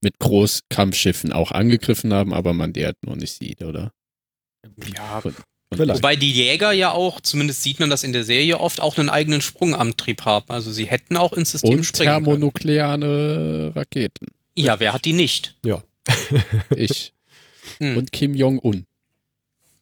[0.02, 3.92] mit Großkampfschiffen auch angegriffen haben, aber man die halt nur nicht sieht, oder?
[4.96, 5.22] Ja,
[5.74, 5.98] Vielleicht.
[5.98, 9.10] Wobei die Jäger ja auch, zumindest sieht man das in der Serie oft, auch einen
[9.10, 10.46] eigenen Sprungantrieb haben.
[10.50, 12.26] Also sie hätten auch ins System und springen können.
[12.26, 14.28] thermonukleare Raketen.
[14.56, 15.56] Ja, wer hat die nicht?
[16.76, 17.14] Ich.
[17.80, 18.86] Hm, und Kim Jong-un.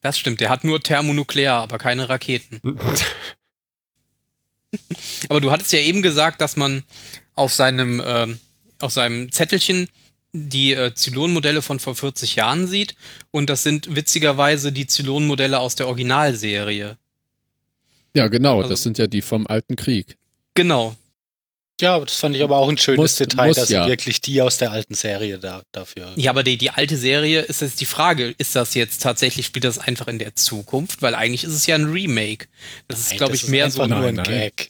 [0.02, 2.62] das stimmt, der hat nur Thermonuklear, aber keine Raketen.
[5.30, 6.84] Aber du hattest ja eben gesagt, dass man
[7.36, 8.40] auf seinem, ähm,
[8.80, 9.88] auf seinem Zettelchen
[10.34, 12.96] die äh, Zylon-Modelle von vor 40 Jahren sieht.
[13.32, 16.98] Und das sind witzigerweise die Zylon-Modelle aus der Originalserie.
[18.16, 20.18] Ja, genau, Also- das sind ja die vom Alten Krieg.
[20.56, 20.96] Genau.
[21.82, 23.84] Ja, das fand ich aber auch ein schönes Muss- Detail, muss dass ja.
[23.84, 26.14] sie wirklich die aus der alten Serie da, dafür.
[26.16, 29.66] Ja, aber die, die alte Serie ist jetzt die Frage, ist das jetzt tatsächlich, spielt
[29.66, 31.02] das einfach in der Zukunft?
[31.02, 32.48] Weil eigentlich ist es ja ein Remake.
[32.88, 34.26] Das ist, Nein, glaube das ich, mehr so einfach ein, nur ein Nein.
[34.26, 34.70] Gag.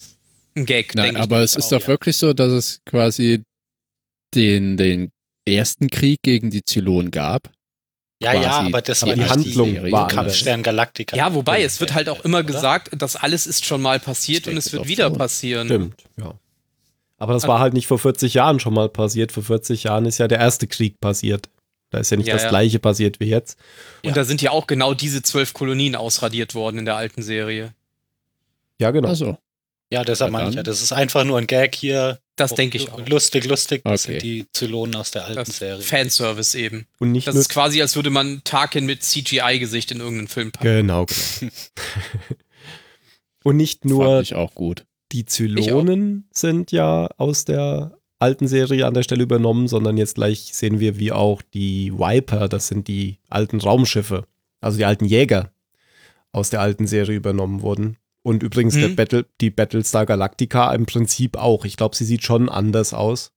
[0.56, 0.96] ein Gag.
[0.96, 1.88] Nein, aber es ist auch, doch ja.
[1.90, 3.42] wirklich so, dass es quasi
[4.34, 5.12] den, den
[5.48, 7.50] ersten Krieg gegen die Zylonen gab.
[8.22, 8.44] Ja, quasi.
[8.46, 9.92] ja, aber das Aber war die ja Handlung Serie.
[9.92, 10.08] war.
[10.08, 11.16] Kampfstern Galactica.
[11.18, 12.46] Ja, wobei, es wird halt auch immer Oder?
[12.48, 15.18] gesagt, das alles ist schon mal passiert und es wird wieder schon.
[15.18, 15.68] passieren.
[15.68, 16.34] Stimmt, ja.
[17.18, 19.32] Aber das war halt nicht vor 40 Jahren schon mal passiert.
[19.32, 21.50] Vor 40 Jahren ist ja der erste Krieg passiert.
[21.90, 22.50] Da ist ja nicht Ja, das ja.
[22.50, 23.58] gleiche passiert wie jetzt.
[24.04, 24.16] Und Ja.
[24.16, 27.74] da sind ja auch genau diese zwölf Kolonien ausradiert worden in der alten Serie.
[28.80, 29.10] Ja, genau.
[29.10, 29.38] Also,
[29.92, 32.20] Ja, deshalb Ja, meine ich ja, das ist einfach nur ein Gag hier.
[32.36, 33.06] Das denke ich auch.
[33.08, 33.82] Lustig, lustig.
[33.84, 34.14] Das Okay.
[34.14, 35.82] sind die Zylonen aus der alten Das Serie.
[35.84, 36.88] Fanservice eben.
[37.00, 40.66] Und nicht Das ist quasi, als würde man Tarkin mit CGI-Gesicht in irgendeinen Film packen.
[40.68, 41.52] Genau, genau.
[43.44, 44.86] Und nicht fand nur ich auch gut.
[45.12, 50.52] die Zylonen sind ja aus der alten Serie an der Stelle übernommen, sondern jetzt gleich
[50.54, 54.26] sehen wir, wie auch die Viper, das sind die alten Raumschiffe,
[54.62, 55.52] also die alten Jäger
[56.32, 57.98] aus der alten Serie übernommen wurden.
[58.24, 58.96] Und übrigens der Mhm.
[58.96, 61.66] Battle, die Battlestar Galactica im Prinzip auch.
[61.66, 63.32] Ich glaube, sie sieht schon anders aus,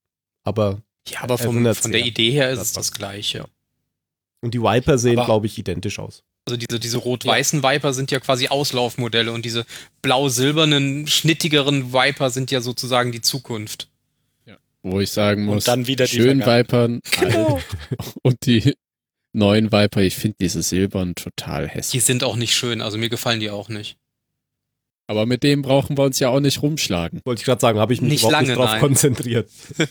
[0.45, 2.05] aber Ja, aber vom, von der.
[2.07, 3.47] Idee her ist Das es das Gleiche.
[4.43, 6.23] und die Viper sehen, glaube ich, identisch aus.
[6.49, 9.67] Also diese, diese rot-weißen Viper sind ja quasi Auslaufmodelle und diese
[10.03, 13.89] blau-silbernen, schnittigeren Viper sind ja sozusagen die Zukunft.
[14.83, 16.71] wo ich sagen muss, Und dann wieder die schön Vergangenheit.
[16.71, 17.65] Vipern alt.
[18.23, 18.75] und die
[19.33, 22.05] neuen Viper, ich finde diese silbernen total Die hässlich.
[22.05, 23.97] sind auch nicht schön, also mir gefallen die auch nicht.
[25.09, 27.21] Aber mit dem brauchen wir uns ja auch nicht rumschlagen.
[27.25, 28.81] Wollte ich gerade sagen, habe ich mich Nicht überhaupt lange, nicht drauf nein.
[28.81, 29.49] konzentriert.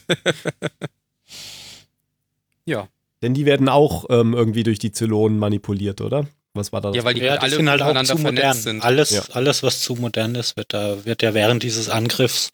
[2.66, 2.88] Ja.
[3.22, 6.28] Denn die werden auch ähm, irgendwie durch die Zylonen manipuliert, oder?
[6.54, 6.90] Was war da?
[6.90, 8.58] das Ja, weil die Ja, die alle sind halt auch miteinander zu vernetzt modern.
[8.58, 8.84] sind.
[8.84, 9.22] Alles, Ja.
[9.34, 12.50] alles, was zu modern ist, wird da, wird ja während dieses Angriffs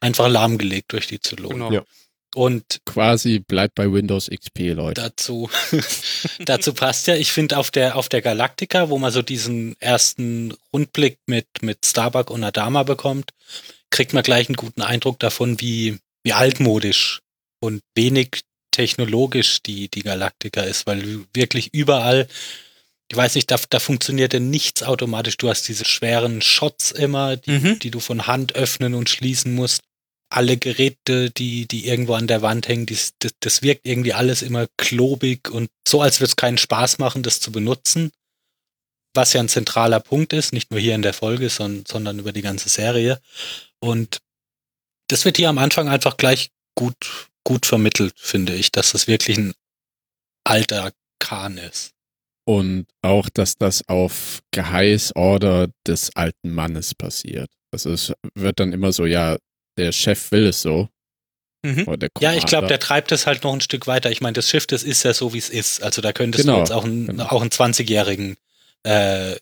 [0.00, 1.58] einfach lahmgelegt durch die Zylonen.
[1.58, 1.72] Genau.
[1.72, 1.82] Ja.
[2.34, 5.00] Und Quasi bleibt bei Windows XP, Leute.
[5.00, 5.50] dazu,
[6.44, 10.54] dazu passt ja, ich finde auf der, auf der Galactica, wo man so diesen ersten
[10.72, 13.32] Rundblick mit, mit Starbuck und Adama bekommt,
[13.90, 17.20] kriegt man gleich einen guten Eindruck davon, wie, wie altmodisch
[17.60, 22.28] und wenig technologisch die, die Galactica ist, weil wirklich überall,
[23.10, 25.36] ich weiß nicht, da, da funktioniert ja nichts automatisch.
[25.36, 27.78] Du hast diese schweren Shots immer, die, Mhm.
[27.80, 29.82] die du von Hand öffnen und schließen musst.
[30.30, 34.42] Alle Geräte, die, die irgendwo an der Wand hängen, dies, das, das wirkt irgendwie alles
[34.42, 38.12] immer klobig und so, als würde es keinen Spaß machen, das zu benutzen.
[39.14, 42.32] Was ja ein zentraler Punkt ist, nicht nur hier in der Folge, sondern, sondern über
[42.32, 43.20] die ganze Serie.
[43.80, 44.18] Und
[45.08, 49.36] das wird hier am Anfang einfach gleich gut, gut vermittelt, finde ich, dass das wirklich
[49.36, 49.52] ein
[50.44, 51.92] alter Kahn ist.
[52.46, 57.50] Und auch, dass das auf Geheißorder des alten Mannes passiert.
[57.72, 59.36] Also es wird dann immer so, ja,
[59.80, 60.88] der Chef will es so.
[61.62, 61.86] Mhm.
[62.20, 64.10] Ja, ich glaube, der treibt es halt noch ein Stück weiter.
[64.10, 65.82] Ich meine, das Schiff, das ist ja so, wie es ist.
[65.82, 67.26] Also da könntest Genau, du jetzt auch einen, genau.
[67.26, 68.36] auch einen 20-Jährigen
[68.84, 69.36] äh,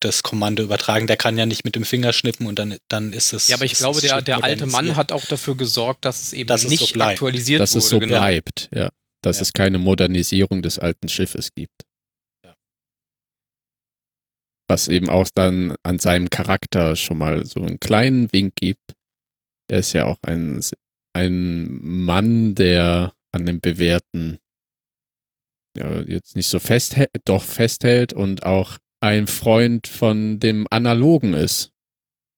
[0.00, 1.06] das Kommando übertragen.
[1.06, 3.46] Der kann ja nicht mit dem Finger schnippen und dann, dann ist es.
[3.46, 6.48] Ja, aber ich glaube, der, der alte Mann hat auch dafür gesorgt, dass es eben
[6.48, 7.12] Dass es so nicht bleibt.
[7.12, 7.78] aktualisiert dass wurde.
[7.84, 8.14] es so genau.
[8.18, 8.90] bleibt, ja.
[9.22, 9.42] Dass Ja.
[9.42, 11.82] es keine Modernisierung des alten Schiffes gibt.
[12.44, 12.56] Ja.
[14.68, 18.95] Was eben auch dann an seinem Charakter schon mal so einen kleinen Wink gibt.
[19.68, 20.60] Er ist ja auch ein,
[21.14, 24.38] ein Mann, der an dem Bewährten
[25.76, 31.70] ja, jetzt nicht so festhält, doch festhält und auch ein Freund von dem Analogen ist.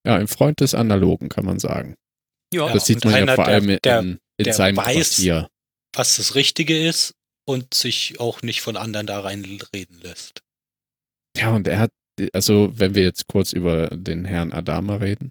[0.07, 1.95] Ja, ein Freund des Analogen, kann man sagen.
[2.53, 5.49] Ja, das sieht man ja vor der- allem in, der- in der seinem weiß, Quartier.
[5.95, 7.14] was das Richtige ist
[7.47, 10.41] und sich auch nicht von anderen da reinreden lässt.
[11.37, 11.91] Ja, und er hat,
[12.33, 15.31] also wenn wir jetzt kurz über den Herrn Adama reden,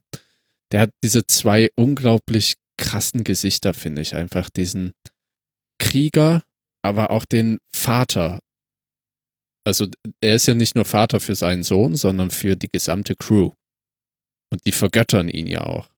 [0.72, 4.16] der hat diese zwei unglaublich krassen Gesichter, finde ich.
[4.16, 4.92] Einfach diesen
[5.80, 6.44] Krieger,
[6.84, 8.40] aber auch den Vater.
[9.66, 9.88] Also
[10.22, 13.52] er ist ja nicht nur Vater für seinen Sohn, sondern für die gesamte Crew.
[14.52, 15.90] Und die vergöttern ihn ja auch.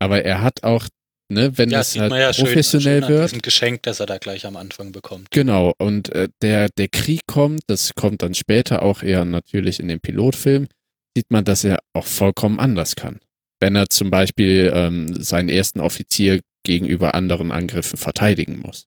[0.00, 0.86] Aber er hat auch,
[1.32, 4.06] ne, wenn Ja, es halt ja schön, professionell schön an wird, diesem Geschenk, das er
[4.06, 5.30] da gleich am Anfang bekommt.
[5.30, 9.88] Genau, und äh, der, der Krieg kommt, das kommt dann später auch eher natürlich in
[9.88, 10.68] dem Pilotfilm,
[11.16, 13.20] sieht man, dass er auch vollkommen anders kann.
[13.60, 18.86] Wenn er zum Beispiel ähm, seinen ersten Offizier gegenüber anderen Angriffen verteidigen muss.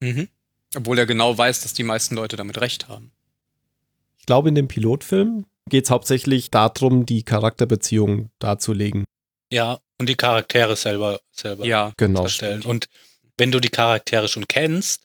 [0.00, 0.28] Mhm.
[0.74, 3.12] Obwohl er genau weiß, dass die meisten Leute damit recht haben.
[4.18, 9.04] Ich glaube, in dem Pilotfilm geht es hauptsächlich darum, die Charakterbeziehungen darzulegen.
[9.52, 12.22] Ja, und die Charaktere selber, selber Ja, Genau.
[12.22, 12.62] darstellen.
[12.62, 12.86] Und
[13.38, 15.02] wenn du die Charaktere schon kennst,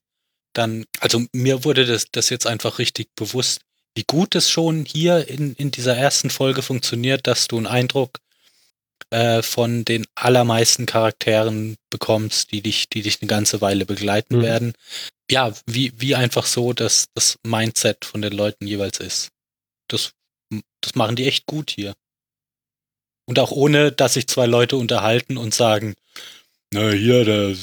[0.53, 3.61] dann, also mir wurde das, das jetzt einfach richtig bewusst,
[3.95, 8.19] wie gut es schon hier in, in dieser ersten Folge funktioniert, dass du einen Eindruck
[9.09, 14.41] äh, von den allermeisten Charakteren bekommst, die dich, die dich eine ganze Weile begleiten Mhm.
[14.41, 14.73] werden.
[15.29, 19.29] Ja, wie, wie einfach so das, das Mindset von den Leuten jeweils ist.
[19.89, 20.11] Das,
[20.81, 21.93] das machen die echt gut hier.
[23.25, 25.95] Und auch ohne, dass sich zwei Leute unterhalten und sagen,
[26.73, 27.55] na hier, der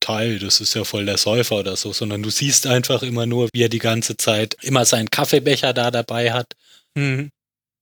[0.00, 3.48] Teil, das ist ja voll der Säufer oder so, sondern du siehst einfach immer nur,
[3.52, 6.54] wie er die ganze Zeit immer seinen Kaffeebecher da dabei hat
[6.96, 7.30] Mhm.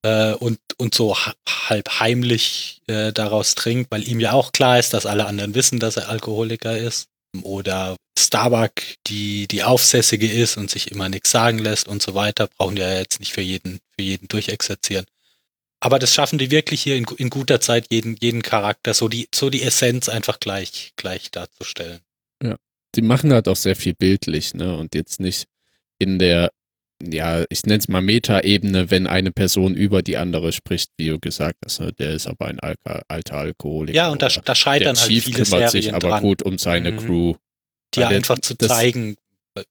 [0.05, 1.35] äh, und, und so ha-
[1.69, 5.79] halb heimlich äh, daraus trinkt, weil ihm ja auch klar ist, dass alle anderen wissen,
[5.81, 7.07] dass er Alkoholiker ist.
[7.43, 8.73] Oder Starbuck,
[9.07, 12.83] die die Aufsässige ist und sich immer nichts sagen lässt und so weiter, brauchen die
[12.83, 15.07] ja jetzt nicht für jeden, für jeden durchexerzieren.
[15.83, 19.29] Aber das schaffen die wirklich hier in, in guter Zeit, jeden, jeden Charakter, so die,
[19.35, 22.01] so die Essenz einfach gleich, gleich darzustellen.
[22.97, 24.77] Die machen halt auch sehr viel bildlich, ne?
[24.77, 25.47] Und jetzt nicht
[26.01, 26.51] in der,
[27.01, 31.21] ja, ich nenne es mal Meta-Ebene, wenn eine Person über die andere spricht, wie du
[31.21, 31.93] gesagt hast, ne?
[31.93, 33.97] der ist aber ein Alka alter Alkoholiker.
[33.97, 36.43] Ja, und da, da scheitern der halt Chief viele kümmert sich Serien aber dran, gut
[36.43, 36.97] um seine Mhm.
[36.97, 37.35] Crew.
[37.95, 39.14] die weil der- einfach zu das- zeigen,
[39.55, 39.62] äh,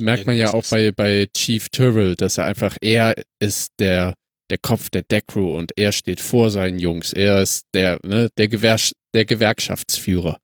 [0.00, 4.12] merkt man ja auch bei, bei Chief Tyrrell, dass er einfach, er ist der,
[4.50, 7.12] der Kopf der Deckcrew und er steht vor seinen Jungs.
[7.12, 8.76] Er ist der, ne, der, Gewer
[9.14, 10.38] der Gewerkschaftsführer.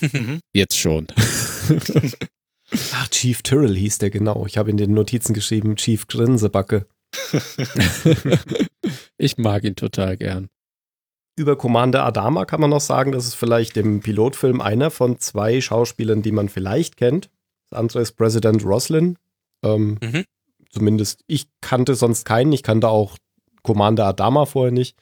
[0.00, 0.40] Mhm.
[0.54, 1.06] Jetzt schon.
[2.92, 4.46] Ach, Chief Tyrrell hieß der genau.
[4.46, 6.86] Ich habe in den Notizen geschrieben, Chief Grinsebacke.
[9.18, 10.48] ich mag ihn total gern.
[11.36, 15.60] Über Commander Adama kann man noch sagen, das ist vielleicht im Pilotfilm einer von zwei
[15.60, 17.30] Schauspielern, die man vielleicht kennt.
[17.70, 19.18] Das andere ist President Roslin.
[19.64, 20.24] Ähm, Mhm.
[20.72, 22.52] Zumindest ich kannte sonst keinen.
[22.52, 23.16] Ich kannte auch
[23.62, 24.96] Commander Adama vorher nicht.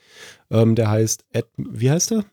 [0.50, 2.24] Ähm, der heißt, Ed, wie heißt er?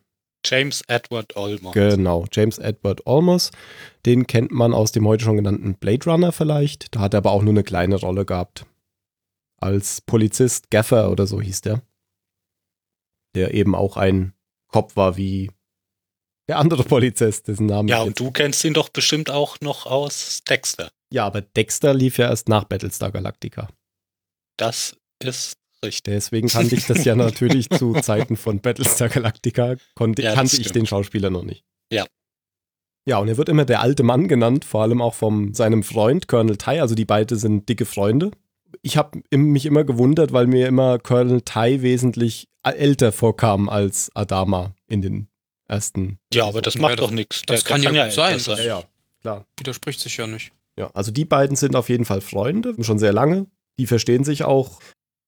[0.46, 1.74] James Edward Olmos.
[1.74, 3.52] Genau, James Edward Olmos.
[4.06, 6.96] Den kennt man aus dem heute schon genannten Blade Runner vielleicht.
[6.96, 8.66] Da hat er aber auch nur eine kleine Rolle gehabt.
[9.60, 11.82] Als Polizist Gaffer oder so hieß der.
[13.36, 14.34] Der eben auch ein
[14.68, 15.52] Kopf war wie
[16.48, 20.44] der andere Polizist, dessen Namen Ja, und du kennst ihn doch bestimmt auch noch aus
[20.50, 20.90] Dexter.
[21.12, 23.70] Ja, aber Dexter lief ja erst nach Battlestar Galactica.
[24.58, 26.04] Das ist richtig.
[26.14, 30.58] Deswegen kannte ich das ja natürlich zu Zeiten von Battlestar Galactica, konnte, Ja, das kannte
[30.62, 31.64] ich den Schauspieler noch nicht.
[31.92, 32.06] Ja.
[33.08, 36.28] Ja, und er wird immer der alte Mann genannt, vor allem auch von seinem Freund
[36.28, 38.32] Colonel Ty, also die beiden sind dicke Freunde.
[38.82, 44.76] Ich habe mich immer gewundert, weil mir immer Colonel Ty wesentlich älter vorkam als Adama
[44.88, 45.30] in den
[45.70, 46.20] ersten.
[46.34, 47.44] Ja, aber das Ja, macht das- doch nichts.
[47.46, 48.40] das kann ja älter sein.
[48.40, 48.66] sein.
[48.66, 48.84] ja,
[49.22, 49.46] klar.
[49.58, 50.52] Widerspricht sich ja nicht.
[50.78, 53.48] Ja, also die beiden sind auf jeden Fall Freunde, schon sehr lange.
[53.80, 54.80] Die verstehen sich auch.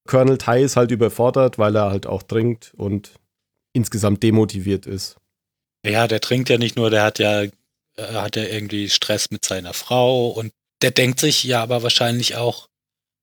[0.08, 3.14] Colonel Ty ist halt überfordert, weil er halt auch trinkt und
[3.74, 5.18] insgesamt demotiviert ist.
[5.86, 7.52] Ja, der trinkt ja nicht nur, der hat ja, äh,
[7.98, 12.68] hat ja irgendwie Stress mit seiner Frau und der denkt sich ja aber wahrscheinlich auch,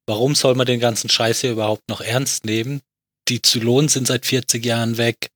[0.06, 2.80] warum soll man den ganzen Scheiß hier überhaupt noch ernst nehmen?
[3.28, 5.30] Die Zylonen sind seit 40 Jahren weg.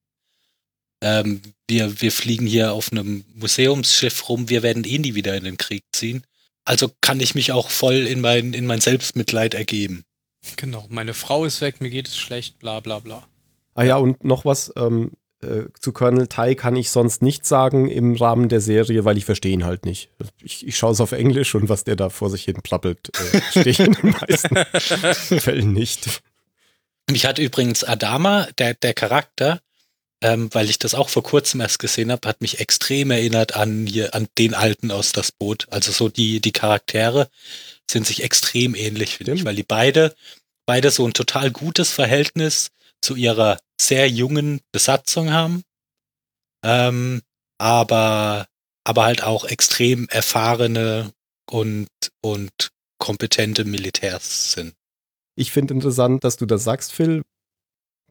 [1.03, 5.43] Ähm, wir, wir fliegen hier auf einem Museumsschiff rum, wir werden eh nie wieder in
[5.43, 6.23] den Krieg ziehen.
[6.65, 10.05] Also kann ich mich auch voll in mein, in mein Selbstmitleid ergeben.
[10.57, 10.85] Genau.
[10.89, 13.27] Meine Frau ist weg, mir geht es schlecht, bla bla bla.
[13.73, 15.11] Ah ja, und noch was ähm,
[15.43, 19.25] äh, zu Colonel Ty kann ich sonst nicht sagen im Rahmen der Serie, weil ich
[19.25, 20.09] verstehe ihn halt nicht.
[20.43, 23.39] Ich, ich schaue es auf Englisch und was der da vor sich hin plappelt, äh,
[23.39, 24.55] verstehe ich in den meisten
[25.39, 26.21] Fällen nicht.
[27.09, 29.59] Mich hat übrigens Adama, der, der Charakter,
[30.21, 33.87] ähm, weil ich das auch vor kurzem erst gesehen habe, hat mich extrem erinnert an
[33.87, 35.67] hier, an den Alten aus das Boot.
[35.71, 37.29] Also so die, die Charaktere
[37.89, 40.15] sind sich extrem ähnlich, finde ich, weil die beide,
[40.65, 42.69] beide so ein total gutes Verhältnis
[43.01, 45.63] zu ihrer sehr jungen Besatzung haben.
[46.63, 47.21] Ähm,
[47.57, 48.47] aber,
[48.83, 51.11] aber halt auch extrem erfahrene
[51.49, 51.89] und,
[52.21, 54.75] und kompetente Militärs sind.
[55.35, 57.23] Ich finde interessant, dass du das sagst, Phil.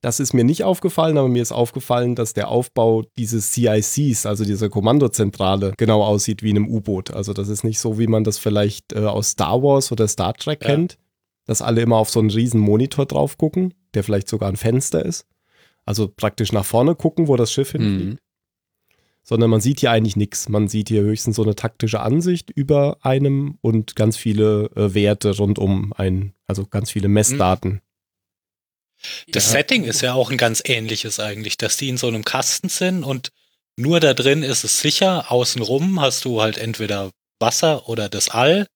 [0.03, 4.45] Das ist mir nicht aufgefallen, aber mir ist aufgefallen, dass der Aufbau dieses CICs, also
[4.45, 7.11] dieser Kommandozentrale, genau aussieht wie in einem U-Boot.
[7.11, 10.33] Also das ist nicht so, wie man das vielleicht äh, aus Star Wars oder Star
[10.33, 10.69] Trek Ja.
[10.69, 10.97] kennt,
[11.45, 15.05] dass alle immer auf so einen riesen Monitor drauf gucken, der vielleicht sogar ein Fenster
[15.05, 15.27] ist.
[15.85, 18.13] Also praktisch nach vorne gucken, wo das Schiff hinfliegt.
[18.13, 18.19] Mhm.
[19.23, 20.49] Sondern man sieht hier eigentlich nichts.
[20.49, 25.37] Man sieht hier höchstens so eine taktische Ansicht über einem und ganz viele äh, Werte
[25.37, 27.83] rund um ein, also ganz viele Messdaten.
[29.29, 29.53] Das Ja.
[29.53, 33.03] Setting ist ja auch ein ganz ähnliches eigentlich, dass die in so einem Kasten sind
[33.05, 33.31] und
[33.77, 35.31] nur da drin ist es sicher.
[35.33, 38.67] Außenrum hast du halt entweder Wasser oder das All.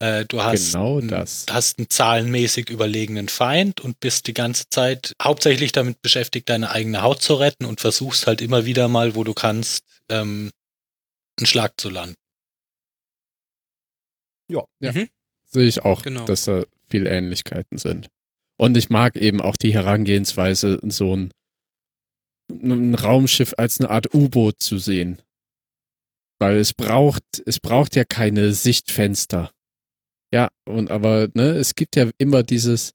[0.00, 1.46] Äh, du hast, Genau einen- das.
[1.50, 7.02] hast einen zahlenmäßig überlegenen Feind und bist die ganze Zeit hauptsächlich damit beschäftigt, deine eigene
[7.02, 10.50] Haut zu retten und versuchst halt immer wieder mal, wo du kannst, ähm,
[11.38, 12.14] einen Schlag zu landen.
[15.50, 16.26] Sehe ich auch, Genau.
[16.26, 18.08] dass da viele Ähnlichkeiten sind.
[18.58, 21.30] Und ich mag eben auch die Herangehensweise, so ein,
[22.50, 25.22] ein Raumschiff als eine Art U-Boot zu sehen.
[26.40, 29.50] Weil es braucht, es braucht ja keine Sichtfenster.
[30.32, 32.92] Ja, und aber, ne, es gibt ja immer dieses,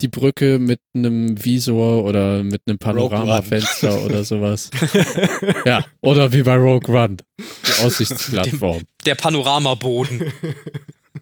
[0.00, 4.70] die Brücke mit einem Visor oder mit einem Panoramafenster oder sowas.
[5.66, 8.82] Ja, oder wie bei Rogue One, die Aussichtsplattform.
[9.06, 10.32] Der Panoramaboden.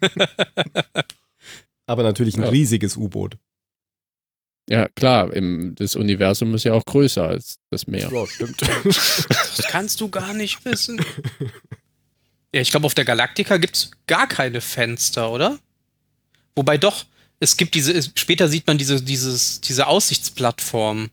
[1.85, 2.49] Aber natürlich ein Ja.
[2.49, 3.37] riesiges U-Boot.
[4.69, 8.09] Ja, klar, im, das Universum ist ja auch größer als das Meer.
[8.11, 8.61] Ja, stimmt.
[8.85, 11.03] Das kannst du gar nicht wissen.
[12.53, 15.59] Ja, ich glaube, auf der Galaktika gibt es gar keine Fenster, oder?
[16.55, 17.05] Wobei doch,
[17.39, 21.09] es gibt diese, es- später sieht man diese, dieses, diese Aussichtsplattform,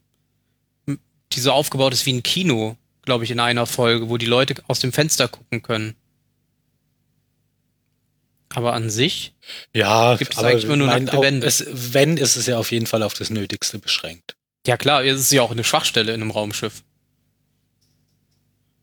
[1.32, 4.54] die so aufgebaut ist wie ein Kino, glaube ich, in einer Folge, wo die Leute
[4.68, 5.96] aus dem Fenster gucken können.
[8.52, 9.32] Aber an sich,
[9.72, 11.46] Ja, Gibt's aber eigentlich immer nur nackte auch, Wände?
[11.46, 14.34] es, wenn, ist es ja auf jeden Fall auf das Nötigste beschränkt.
[14.66, 16.82] ja klar, es ist ja auch eine Schwachstelle in einem Raumschiff.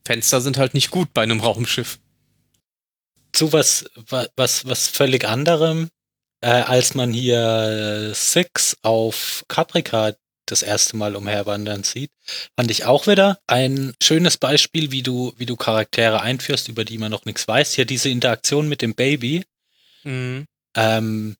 [0.05, 1.99] Fenster sind halt nicht gut bei einem Raumschiff.
[3.33, 5.89] zu was, wa- was, was völlig anderem,
[6.41, 10.13] äh, als man hier äh, Six auf Caprica
[10.45, 12.09] das erste Mal umherwandern sieht,
[12.57, 16.97] fand ich auch wieder ein schönes Beispiel, wie du, wie du Charaktere einführst, über die
[16.97, 17.73] man noch nichts weiß.
[17.73, 19.43] Hier diese Interaktion mit dem Baby,
[20.07, 20.45] Mhm.
[20.77, 21.35] ähm,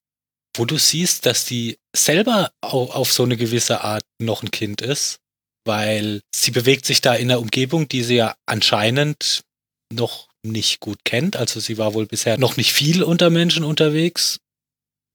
[0.56, 4.80] wo du siehst, dass die selber au- auf so eine gewisse Art noch ein Kind
[4.80, 5.18] ist,
[5.64, 9.42] weil sie bewegt sich da in einer Umgebung, die sie ja anscheinend
[9.92, 11.36] noch nicht gut kennt.
[11.36, 14.38] Also sie war wohl bisher noch nicht viel unter Menschen unterwegs,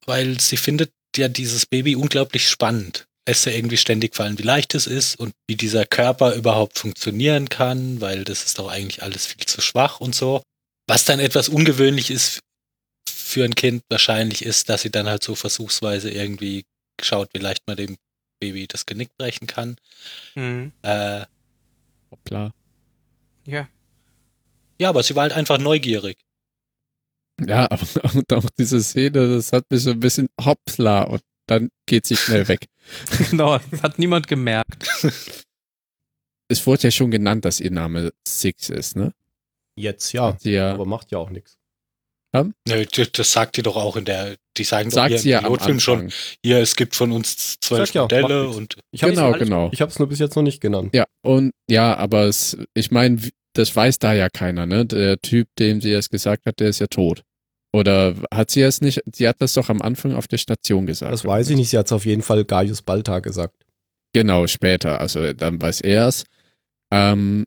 [0.06, 3.06] weil sie findet ja dieses Baby unglaublich spannend.
[3.28, 7.50] Lässt ja irgendwie ständig fallen, wie leicht es ist und wie dieser Körper überhaupt funktionieren
[7.50, 10.42] kann, weil das ist doch eigentlich alles viel zu schwach und so.
[10.88, 12.40] Was dann etwas ungewöhnlich ist
[13.34, 16.66] für ein Kind wahrscheinlich ist, dass sie dann halt so versuchsweise irgendwie
[17.02, 17.98] schaut, wie leicht man dem
[18.40, 19.78] Baby das Genick brechen kann.
[20.36, 20.72] Mhm.
[20.84, 21.26] Äh,
[22.12, 22.54] Hoppla.
[23.46, 23.68] Ja.
[24.80, 26.18] ja, aber sie war halt einfach neugierig.
[27.44, 31.70] Ja, aber und auch diese Szene, das hat mich so ein bisschen hoppla und dann
[31.88, 32.68] geht sie schnell weg.
[33.32, 34.88] genau, das hat niemand gemerkt.
[36.50, 39.14] Es wurde ja schon genannt, dass ihr Name Six ist, ne?
[39.76, 41.58] Jetzt ja, ja, aber macht ja auch nichts.
[42.34, 45.40] Nö, das das sagt die doch auch in der, die sagen doch sagt sie ja
[45.40, 46.20] am Pilotfilm schon, Anfang.
[46.44, 49.40] hier, es gibt von uns zwölf Sag ja, Modelle macht und Ich hab's, Genau, alles-
[49.40, 49.70] genau.
[49.72, 50.90] ich hab's nur bis jetzt noch nicht genannt.
[50.96, 53.20] Ja, und ja, aber es, ich meine,
[53.56, 54.86] das weiß da ja keiner, ne?
[54.86, 57.22] Der Typ, dem sie es gesagt hat, der ist ja tot.
[57.76, 59.02] Oder hat sie es nicht?
[59.14, 61.12] Sie hat das doch am Anfang auf der Station gesagt.
[61.14, 61.70] Das weiß ich nicht.
[61.70, 63.56] Sie hat auf jeden Fall Gaius Balta gesagt.
[64.14, 65.00] Genau, später.
[65.02, 66.24] Also dann weiß er es.
[66.92, 67.46] Ähm,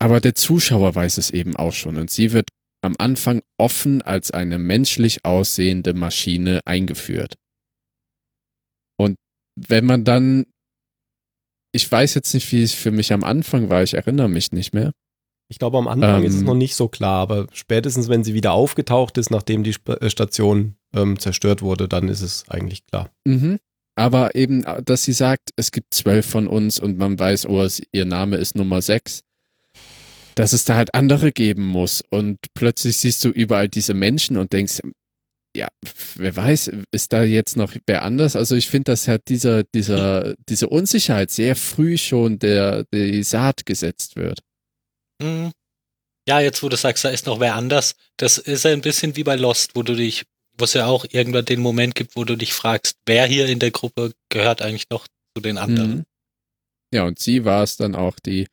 [0.00, 1.96] aber der Zuschauer weiß es eben auch schon.
[1.96, 2.48] Und sie wird
[2.82, 7.34] am Anfang offen als eine menschlich aussehende Maschine eingeführt.
[8.98, 9.16] Und
[9.56, 10.46] wenn man dann,
[11.72, 14.74] ich weiß jetzt nicht, wie es für mich am Anfang war, ich erinnere mich nicht
[14.74, 14.92] mehr.
[15.50, 16.26] Ich glaube, am Anfang Ähm.
[16.26, 19.74] ist es noch nicht so klar, aber spätestens, wenn sie wieder aufgetaucht ist, nachdem die
[19.86, 23.10] äh, Station ähm, zerstört wurde, dann ist es eigentlich klar.
[23.26, 23.58] Mhm.
[23.96, 27.82] Aber eben, dass sie sagt, es gibt zwölf von uns und man weiß, oh, es,
[27.90, 29.24] ihr Name ist Nummer sechs,
[30.38, 32.02] dass es da halt andere geben muss.
[32.10, 34.80] Und plötzlich siehst du überall diese Menschen und denkst,
[35.56, 35.66] ja,
[36.14, 38.36] wer weiß, ist da jetzt noch wer anders?
[38.36, 43.66] Also ich finde, dass halt dieser, dieser, diese Unsicherheit sehr früh schon der, die Saat
[43.66, 44.38] gesetzt wird.
[45.20, 45.50] Mhm.
[46.28, 49.16] Ja, jetzt wo du sagst, da ist noch wer anders, das ist ja ein bisschen
[49.16, 50.24] wie bei Lost, wo du dich,
[50.56, 53.58] wo es ja auch irgendwann den Moment gibt, wo du dich fragst, wer hier in
[53.58, 55.90] der Gruppe gehört eigentlich noch zu den anderen.
[55.90, 56.04] Mhm.
[56.94, 58.46] Ja, und sie war es dann auch, die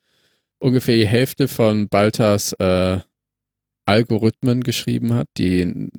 [0.59, 2.99] ungefähr die Hälfte von Baltas äh,
[3.85, 5.89] Algorithmen geschrieben hat, die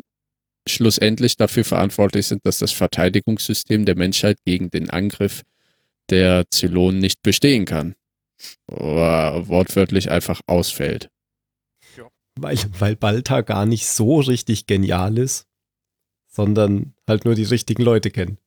[0.69, 5.43] schlussendlich dafür verantwortlich sind, dass das Verteidigungssystem der Menschheit gegen den Angriff
[6.11, 7.95] der Zylonen nicht bestehen kann.
[8.67, 11.11] Oder wortwörtlich einfach ausfällt.
[12.39, 15.47] Weil, weil Balta gar nicht so richtig genial ist,
[16.29, 18.39] sondern halt nur die richtigen Leute kennt.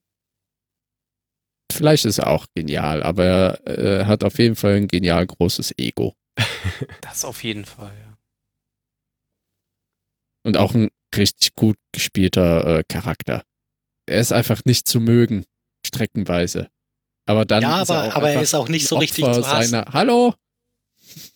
[1.71, 5.73] Vielleicht ist er auch genial, aber er äh, hat auf jeden Fall ein genial großes
[5.77, 6.15] Ego.
[7.01, 8.17] Das auf jeden Fall, ja.
[10.45, 13.43] Und auch ein richtig gut gespielter äh, Charakter.
[14.07, 15.45] Er ist einfach nicht zu mögen,
[15.85, 16.69] streckenweise.
[17.27, 19.23] Aber dann Ja, ist aber- er auch aber er ist auch nicht so ein richtig
[19.25, 19.69] Opfer zu hassen.
[19.71, 20.33] seiner Hallo?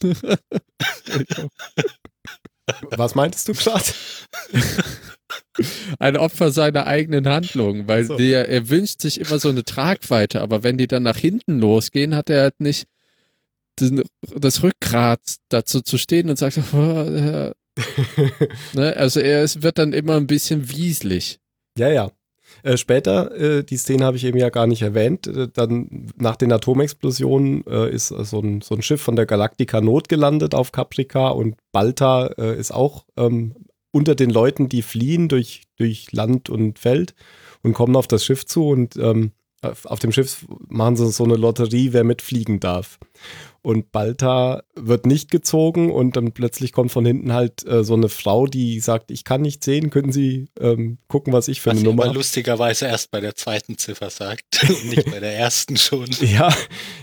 [2.91, 3.84] Was meintest du gerade?
[5.99, 8.18] Ein Opfer seiner eigenen Handlung, weil So.
[8.18, 12.16] der, er wünscht sich immer so eine Tragweite, aber wenn die dann nach hinten losgehen,
[12.16, 12.88] hat er halt nicht
[13.80, 14.04] den,
[14.36, 17.51] das Rückgrat dazu zu stehen und sagt, oh, äh,
[18.74, 18.97] ne?
[18.97, 21.39] also er ist, wird dann immer ein bisschen wieselig.
[21.78, 22.12] Ja, ja.
[22.62, 26.36] Äh, später, äh, die Szene habe ich eben ja gar nicht erwähnt, äh, dann nach
[26.36, 30.72] den Atomexplosionen äh, ist äh, so, ein, so ein Schiff von der Galactica notgelandet auf
[30.72, 33.56] Caprica und Balta ist auch ähm,
[33.94, 37.14] unter den Leuten, die fliehen durch, durch Land und Feld
[37.62, 39.32] und kommen auf das Schiff zu und ähm,
[39.86, 43.00] auf dem Schiff machen sie so eine Lotterie, wer mitfliegen darf.
[43.62, 48.10] Und Balta wird nicht gezogen und dann plötzlich kommt von hinten halt äh, so eine
[48.10, 51.78] Frau, die sagt, ich kann nicht sehen, können Sie ähm, gucken, was ich für Was
[51.78, 52.16] eine Nummer habe?
[52.16, 56.10] lustigerweise erst bei der zweiten Ziffer sagt und nicht bei der ersten schon.
[56.20, 56.54] Ja,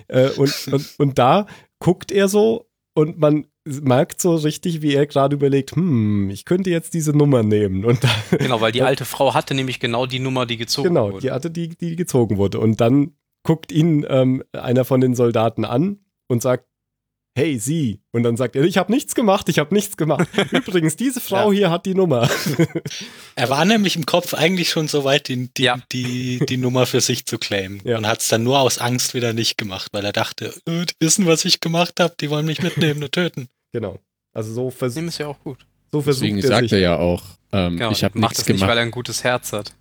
[0.08, 1.46] äh, und, und, und da
[1.78, 6.70] guckt er so und man merkt so richtig, wie er gerade überlegt, hm, ich könnte
[6.70, 7.84] jetzt diese Nummer nehmen.
[7.84, 8.00] Und
[8.38, 11.20] Genau, weil die alte Frau hatte nämlich genau die Nummer, die gezogen genau, wurde.
[11.20, 12.58] die hatte die, die gezogen wurde.
[12.60, 15.98] Und dann guckt ihn ähm, einer von den Soldaten an
[16.28, 16.66] und sagt,
[17.36, 18.00] hey, Sie.
[18.12, 20.28] Und dann sagt er, ich habe nichts gemacht, ich habe nichts gemacht.
[20.52, 22.28] Übrigens, diese Frau hier hat die Nummer.
[23.36, 25.80] Er war nämlich im Kopf eigentlich schon so weit, die, die, Ja.
[25.92, 27.80] die, die Nummer für sich zu claimen.
[27.84, 27.98] Ja.
[27.98, 30.94] Und hat es dann nur aus Angst wieder nicht gemacht, weil er dachte, äh, die
[31.00, 33.48] wissen, was ich gemacht habe, die wollen mich mitnehmen und töten.
[33.72, 33.98] genau.
[34.32, 35.58] Also so, vers Dem ist ja auch gut.
[35.90, 36.72] so versucht Deswegen er sagt sich.
[36.74, 37.22] er ja auch,
[37.52, 38.70] ähm, Genau, ich habe macht nichts das nicht, gemacht.
[38.70, 39.74] weil er ein gutes Herz hat.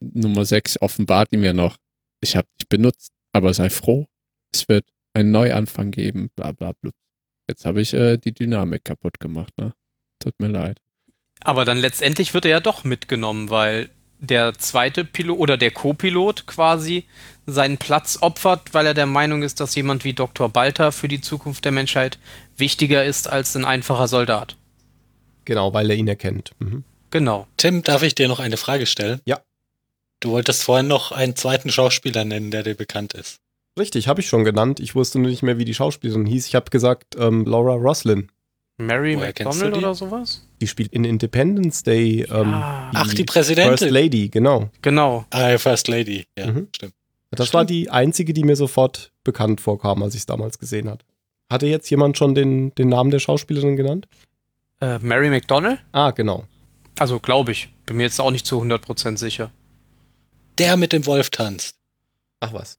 [0.00, 1.76] Nummer 6 offenbart ihm ja noch,
[2.20, 4.06] ich habe dich benutzt, aber sei froh,
[4.52, 4.84] es wird
[5.18, 6.90] einen Neuanfang geben, bla bla bla.
[7.48, 9.72] Jetzt habe ich äh, die Dynamik kaputt gemacht, ne?
[10.18, 10.80] Tut mir leid.
[11.40, 13.90] Aber dann letztendlich wird er ja doch mitgenommen, weil
[14.20, 17.04] der zweite Pilot oder der Co-Pilot quasi
[17.46, 20.48] seinen Platz opfert, weil er der Meinung ist, dass jemand wie Dr.
[20.48, 22.18] Balter für die Zukunft der Menschheit
[22.56, 24.56] wichtiger ist als ein einfacher Soldat.
[25.44, 26.52] Genau, weil er ihn erkennt.
[26.58, 26.84] Mhm.
[27.10, 27.46] Genau.
[27.56, 29.20] Tim, darf ich dir noch eine Frage stellen?
[29.24, 29.40] Ja.
[30.20, 33.38] Du wolltest vorhin noch einen zweiten Schauspieler nennen, der dir bekannt ist.
[33.78, 34.80] Richtig, habe ich schon genannt.
[34.80, 36.46] Ich wusste nur nicht mehr, wie die Schauspielerin hieß.
[36.46, 38.28] Ich habe gesagt, ähm, Laura Roslin.
[38.80, 39.78] Mary Woher McDonald die?
[39.78, 40.46] oder sowas?
[40.60, 42.90] Die spielt in Independence Day ähm, Ja.
[42.94, 43.88] Ach, die First Präsidentin.
[43.92, 44.70] Lady, genau.
[44.82, 45.24] Genau.
[45.30, 46.26] Ah, First Lady.
[46.38, 46.68] Ja, Mhm.
[46.74, 46.94] stimmt.
[47.30, 51.04] Das war die einzige, die mir sofort bekannt vorkam, als ich es damals gesehen hat.
[51.50, 54.06] Hatte jetzt jemand schon den, den Namen der Schauspielerin genannt?
[54.80, 55.80] Äh, Mary McDonald?
[55.92, 56.44] Ah, genau.
[56.98, 57.68] Also glaube ich.
[57.84, 59.50] Bin mir jetzt auch nicht zu 100% sicher.
[60.58, 61.76] Der mit dem Wolf tanzt.
[62.40, 62.78] Ach was.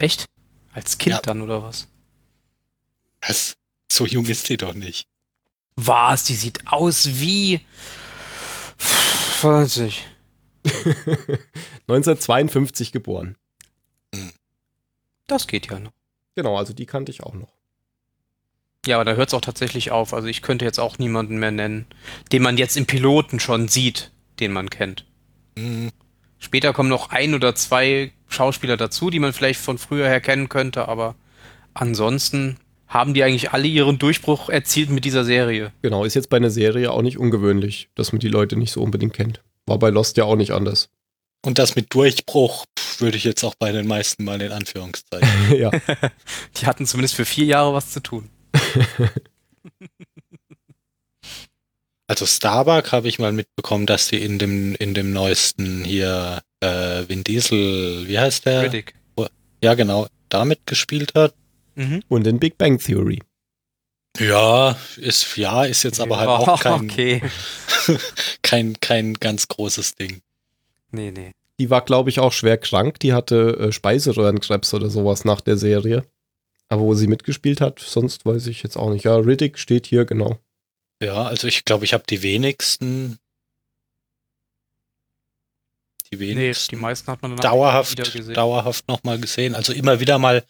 [0.00, 0.26] Echt?
[0.72, 1.22] Als Kind Ja.
[1.22, 1.86] dann oder was?
[3.20, 3.54] Was?
[3.92, 5.06] So jung ist sie doch nicht.
[5.76, 6.24] Was?
[6.24, 7.60] Die sieht aus wie
[9.40, 10.06] 20.
[11.88, 13.36] 1952 geboren.
[15.26, 15.92] Das geht ja noch.
[16.34, 17.52] Genau, also die kannte ich auch noch.
[18.86, 20.14] Ja, aber da hört es auch tatsächlich auf.
[20.14, 21.86] Also ich könnte jetzt auch niemanden mehr nennen,
[22.32, 25.04] den man jetzt im Piloten schon sieht, den man kennt.
[25.58, 25.90] Hm,
[26.40, 30.48] Später kommen noch ein oder zwei Schauspieler dazu, die man vielleicht von früher her kennen
[30.48, 31.14] könnte, aber
[31.74, 32.56] ansonsten
[32.88, 35.72] haben die eigentlich alle ihren Durchbruch erzielt mit dieser Serie.
[35.82, 38.82] Genau, ist jetzt bei einer Serie auch nicht ungewöhnlich, dass man die Leute nicht so
[38.82, 39.42] unbedingt kennt.
[39.66, 40.88] War bei Lost ja auch nicht anders.
[41.44, 42.64] Und das mit Durchbruch
[42.98, 45.56] würde ich jetzt auch bei den meisten mal in Anführungszeichen.
[45.56, 45.70] ja.
[46.60, 48.28] Die hatten zumindest für vier Jahre was zu tun.
[52.10, 57.04] Also Starbuck habe ich mal mitbekommen, dass die in dem, in dem neuesten hier äh,
[57.06, 58.62] Vin Diesel, wie heißt der?
[58.64, 58.94] Riddick.
[59.62, 61.34] Ja, genau, damit gespielt hat.
[61.76, 62.02] Mhm.
[62.08, 63.20] Und in Big Bang Theory.
[64.18, 67.22] Ja, ist, ja, ist jetzt aber halt Ja, auch kein, Okay.
[68.42, 70.20] kein, kein ganz großes Ding.
[70.90, 71.30] Nee, nee.
[71.60, 72.98] Die war, glaube ich, auch schwer krank.
[72.98, 76.02] Die hatte äh, Speiseröhrenkrebs oder sowas nach der Serie.
[76.70, 79.04] Aber wo sie mitgespielt hat, sonst weiß ich jetzt auch nicht.
[79.04, 80.40] Ja, Riddick steht hier, genau.
[81.02, 83.18] Ja, also ich glaube, ich habe die wenigsten,
[86.12, 88.34] die Nee, wenigsten die meisten hat man dann dauerhaft, gesehen.
[88.34, 89.54] dauerhaft nochmal gesehen.
[89.54, 90.44] Also immer wieder mal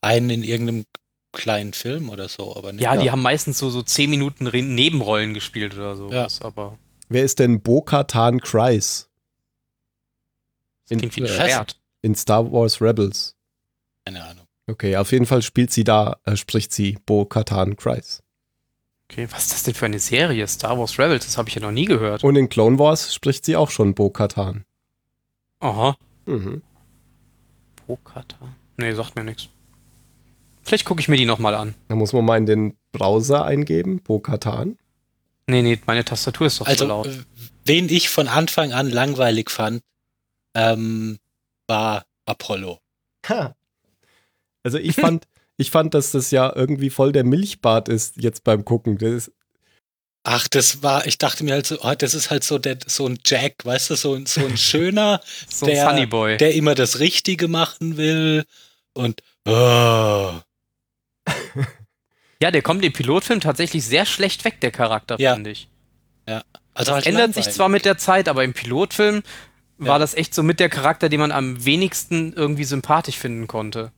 [0.00, 0.84] einen in irgendeinem
[1.32, 2.82] kleinen Film oder so, aber nicht.
[2.82, 3.12] ja, die Ja.
[3.12, 6.78] haben meistens so, so zehn Minuten Re- Nebenrollen gespielt oder sowas, aber
[7.10, 9.06] Wer ist denn Bo-Katan Kryze
[10.90, 11.28] in, klingt wie ein?
[11.28, 11.80] Schwert.
[12.02, 13.34] in Star Wars Rebels?
[14.04, 14.46] keine Ahnung.
[14.66, 18.22] Okay, auf jeden Fall spielt sie da, äh, spricht sie Bo-Katan Kryze.
[19.10, 20.46] Okay, was ist das denn für eine Serie?
[20.46, 22.22] Star Wars Rebels, das habe ich ja noch nie gehört.
[22.24, 24.64] Und in Clone Wars spricht sie auch schon Bo-Katan.
[25.60, 25.96] Aha.
[26.26, 26.62] Mhm.
[27.86, 28.54] Bo-Katan.
[28.76, 29.48] Nee, sagt mir nichts.
[30.62, 31.74] Vielleicht gucke ich mir die nochmal an.
[31.88, 34.76] Da muss man mal in den Browser eingeben, Bo-Katan.
[35.46, 37.06] Nee, nee, meine Tastatur ist doch so Also, laut.
[37.06, 37.18] äh,
[37.64, 39.82] wen ich von Anfang an langweilig fand,
[40.54, 41.18] ähm,
[41.66, 42.78] war Apollo.
[43.30, 43.54] Ha.
[44.62, 45.26] Also ich fand,
[45.58, 48.96] ich fand, dass das ja irgendwie voll der Milchbart ist jetzt beim Gucken.
[48.96, 49.32] Das ist,
[50.24, 53.06] Ach, das war, ich dachte mir halt so, oh, das ist halt so der, so
[53.06, 56.36] ein Jack, weißt du, so, ein- so ein schöner, So ein der- Funny Boy.
[56.36, 58.44] der immer das Richtige machen will
[58.94, 60.32] und oh,
[62.42, 65.34] ja, der kommt im Pilotfilm tatsächlich sehr schlecht weg, der Charakter, Ja.
[65.34, 65.68] finde ich.
[66.74, 69.22] also halt Ändert sich zwar mit der Zeit, aber im Pilotfilm
[69.80, 69.86] Ja.
[69.86, 73.92] war das echt so mit der Charakter, den man am wenigsten irgendwie sympathisch finden konnte.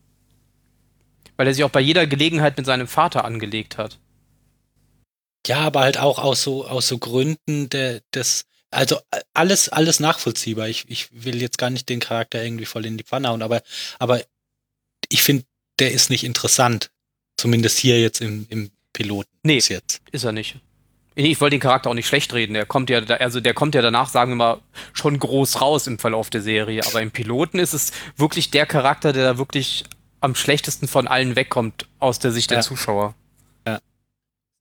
[1.41, 3.99] Weil er sich auch bei jeder Gelegenheit mit seinem Vater angelegt hat.
[5.47, 9.01] Ja, aber halt auch aus so, aus so Gründen der, des, also
[9.33, 10.69] alles, alles nachvollziehbar.
[10.69, 13.63] Ich, ich will jetzt gar nicht den Charakter irgendwie voll in die Pfanne hauen, aber,
[13.99, 14.21] aber
[15.09, 15.45] ich finde,
[15.79, 16.91] der ist nicht interessant.
[17.39, 19.31] Zumindest hier jetzt im, im Piloten.
[19.43, 19.63] Nee.
[19.67, 20.03] Jetzt.
[20.13, 20.57] Ist er nicht.
[21.15, 22.53] Ich wollte den Charakter auch nicht schlecht reden.
[22.53, 24.61] Der kommt ja, da, also der kommt ja danach, sagen wir mal,
[24.93, 26.85] schon groß raus im Verlauf der Serie.
[26.85, 29.85] Aber im Piloten ist es wirklich der Charakter, der da wirklich
[30.21, 32.63] am schlechtesten von allen wegkommt aus der Sicht der Ja.
[32.63, 33.15] Zuschauer.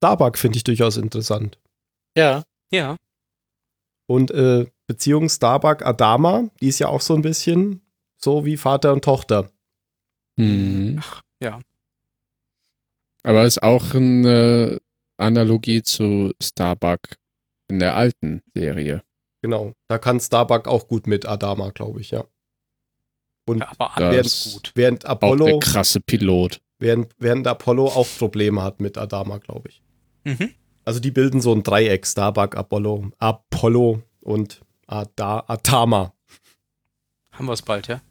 [0.02, 1.60] Starbuck finde ich durchaus interessant.
[2.16, 2.44] Ja.
[2.72, 2.96] Ja.
[4.08, 7.82] Und äh, Beziehung Starbuck-Adama, die ist ja auch so ein bisschen
[8.18, 9.52] so wie Vater und Tochter.
[10.38, 11.02] Mhm.
[11.44, 11.60] ja.
[13.24, 14.80] Aber ist auch eine
[15.18, 17.02] Analogie zu Starbuck
[17.68, 19.04] in der alten Serie.
[19.42, 19.74] Genau.
[19.90, 22.24] Da kann Starbuck auch gut mit Adama, glaube ich, ja.
[23.50, 24.72] Und ja aber das- gut.
[24.76, 26.60] während Auch der Apollo, krasse Pilot.
[26.80, 29.82] während, während Apollo auch Probleme hat mit Adama, glaube ich.
[30.24, 30.54] Mhm.
[30.86, 36.14] Also die bilden so ein Dreieck, Starbuck, Apollo, Apollo und Ada, Atama.
[37.32, 38.02] Haben wir es bald, ja?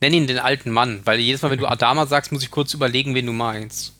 [0.00, 2.72] Nenn ihn den alten Mann, weil jedes Mal, wenn du Adama sagst, muss ich kurz
[2.74, 3.94] überlegen, wen du meinst.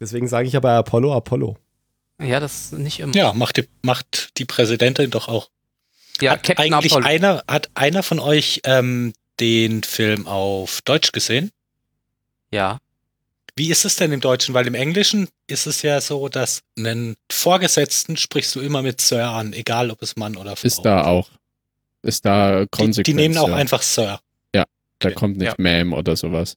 [0.00, 1.56] Deswegen sage ich aber Apollo, Apollo.
[2.20, 3.14] Ja, das nicht immer.
[3.14, 5.50] Ja, macht die, macht die Präsidentin doch auch.
[6.20, 7.06] Ja, hat Captain eigentlich Apollo.
[7.06, 11.50] einer, hat einer von euch ähm, den Film auf Deutsch gesehen?
[12.50, 12.78] Ja.
[13.56, 14.54] Wie ist es denn im Deutschen?
[14.54, 19.28] Weil im Englischen ist es ja so, dass einen Vorgesetzten sprichst du immer mit Sir
[19.30, 21.28] an, egal ob es Mann oder Frau Ist da auch.
[22.02, 23.04] Ist da Die, Konsequenz.
[23.06, 23.56] die nehmen auch ja.
[23.56, 24.20] einfach Sir.
[24.98, 25.64] Da kommt nicht Ja.
[25.64, 26.56] Ma'am oder sowas.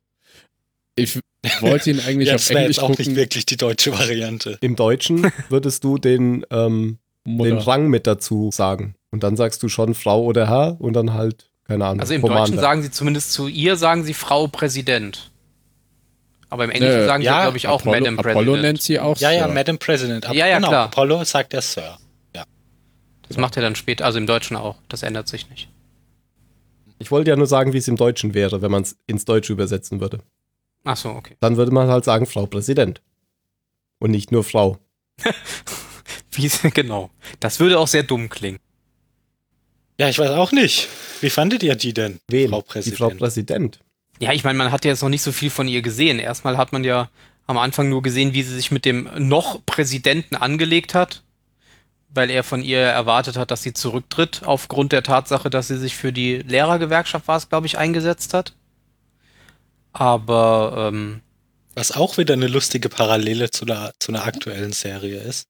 [0.95, 1.19] Ich
[1.61, 4.57] wollte ihn eigentlich Ja, auf das wäre Englisch jetzt auch nicht wirklich die deutsche Variante.
[4.61, 7.57] Im Deutschen würdest du den, ähm, den.
[7.57, 8.95] Rang mit dazu sagen.
[9.11, 12.21] Und dann sagst du schon Frau oder Herr und dann halt, keine Ahnung, Also im
[12.21, 12.43] Commander.
[12.45, 15.31] Deutschen sagen sie zumindest zu ihr, sagen sie Frau Präsident.
[16.49, 17.05] Aber im Englischen Nö.
[17.05, 18.35] sagen Ja, sie, glaube ich, auch Apollo, Madam President.
[18.47, 19.53] Apollo nennt sie auch Ja, ja, Sir.
[19.53, 20.25] Madam President.
[20.25, 20.85] Ab- Ja, ja, genau, klar.
[20.85, 21.97] Apollo sagt der Sir.
[23.27, 24.75] Das macht er dann später, also im Deutschen auch.
[24.89, 25.69] Das ändert sich nicht.
[26.99, 29.53] Ich wollte ja nur sagen, wie es im Deutschen wäre, wenn man es ins Deutsche
[29.53, 30.19] übersetzen würde.
[30.83, 31.37] Ach so, okay.
[31.39, 33.01] Dann würde man halt sagen Frau Präsident.
[33.99, 34.79] Und nicht nur Frau.
[36.31, 37.09] Wie, genau.
[37.39, 38.59] Das würde auch sehr dumm klingen.
[39.97, 40.89] Ja, ich weiß auch nicht.
[41.21, 42.19] Wie fandet ihr die denn?
[42.27, 42.49] Wen?
[42.49, 42.97] Frau Die Präsident.
[42.97, 43.79] Frau Präsident.
[44.19, 46.19] Ja, ich meine, man hat ja jetzt noch nicht so viel von ihr gesehen.
[46.19, 47.09] Erstmal hat man ja
[47.47, 51.23] am Anfang nur gesehen, wie sie sich mit dem noch Präsidenten angelegt hat,
[52.09, 55.95] weil er von ihr erwartet hat, dass sie zurücktritt, aufgrund der Tatsache, dass sie sich
[55.95, 58.53] für die Lehrergewerkschaft, war es, glaube ich, eingesetzt hat.
[59.93, 61.21] Aber ähm,
[61.75, 65.47] Was auch wieder eine lustige Parallele zu einer, zu einer aktuellen Serie ist.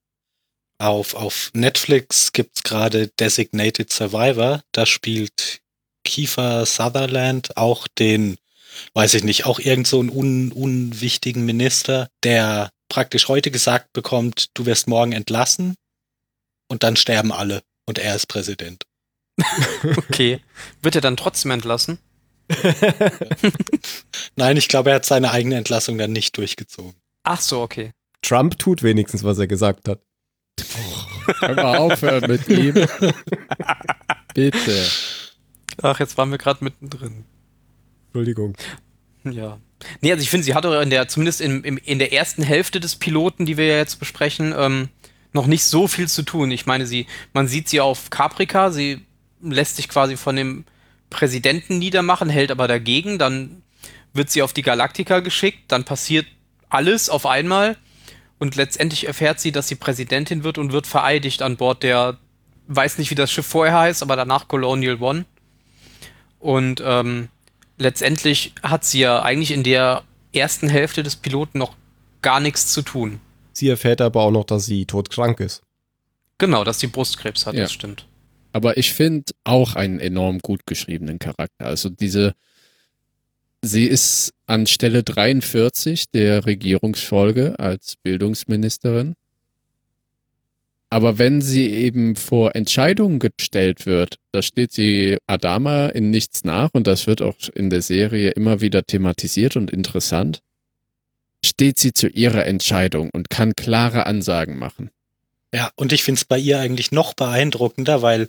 [0.79, 4.63] Auf, auf Netflix gibt's gerade Designated Survivor.
[4.71, 5.60] Da spielt
[6.11, 8.37] Kiefer Sutherland auch den,
[8.93, 14.49] weiß ich nicht, auch irgend so einen un, unwichtigen Minister, der praktisch heute gesagt bekommt,
[14.53, 15.75] du wirst morgen entlassen
[16.67, 18.83] und dann sterben alle und er ist Präsident.
[19.97, 20.41] okay.
[20.81, 21.97] Wird er dann trotzdem entlassen?
[24.35, 26.95] Nein, ich glaube, er hat seine eigene Entlassung dann nicht durchgezogen.
[27.23, 27.93] Ach so, okay.
[28.21, 30.01] Trump tut wenigstens, was er gesagt hat.
[31.39, 32.73] Können wir aufhören mit ihm?
[34.33, 34.85] Bitte.
[35.81, 37.25] Ach, jetzt waren wir gerade mittendrin.
[38.07, 38.55] Entschuldigung.
[39.23, 39.59] Ja.
[40.01, 42.43] Nee, also ich finde, sie hat auch in der, zumindest in, im, in der ersten
[42.43, 44.89] Hälfte des Piloten, die wir ja jetzt besprechen, ähm,
[45.33, 46.51] noch nicht so viel zu tun.
[46.51, 49.05] Ich meine, sie, man sieht sie auf Caprica, sie
[49.41, 50.65] lässt sich quasi von dem
[51.09, 53.63] Präsidenten niedermachen, hält aber dagegen, dann
[54.13, 56.25] wird sie auf die Galaktika geschickt, dann passiert
[56.69, 57.77] alles auf einmal
[58.39, 62.17] und letztendlich erfährt sie, dass sie Präsidentin wird und wird vereidigt an Bord der,
[62.67, 65.25] weiß nicht, wie das Schiff vorher heißt, aber danach Colonial One.
[66.41, 67.29] Und ähm,
[67.77, 71.75] letztendlich hat sie ja eigentlich in der ersten Hälfte des Piloten noch
[72.21, 73.19] gar nichts zu tun.
[73.53, 75.61] Sie erfährt aber auch noch, dass sie todkrank ist.
[76.37, 77.61] Genau, dass sie Brustkrebs hat, Ja.
[77.61, 78.07] das stimmt.
[78.53, 81.65] Aber ich finde auch einen enorm gut geschriebenen Charakter.
[81.67, 82.33] Also diese,
[83.61, 89.15] sie ist an Stelle 43 der Regierungsfolge als Bildungsministerin.
[90.93, 96.71] Aber wenn sie eben vor Entscheidungen gestellt wird, da steht sie Adama in nichts nach
[96.73, 100.41] und das wird auch in der Serie immer wieder thematisiert und interessant,
[101.45, 104.91] steht sie zu ihrer Entscheidung und kann klare Ansagen machen.
[105.53, 108.27] Ja, und ich finde es bei ihr eigentlich noch beeindruckender, weil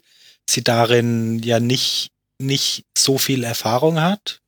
[0.48, 4.40] sie darin ja nicht, nicht so viel Erfahrung hat.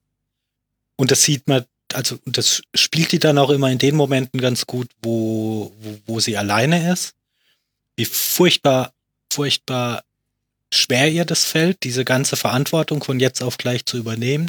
[0.95, 4.67] Und das sieht man, also das spielt die dann auch immer in den Momenten ganz
[4.67, 7.15] gut, wo, wo, wo sie alleine ist.
[7.97, 8.93] Wie furchtbar,
[9.33, 10.03] furchtbar
[10.73, 14.49] schwer ihr das fällt, diese ganze Verantwortung von jetzt auf gleich zu übernehmen.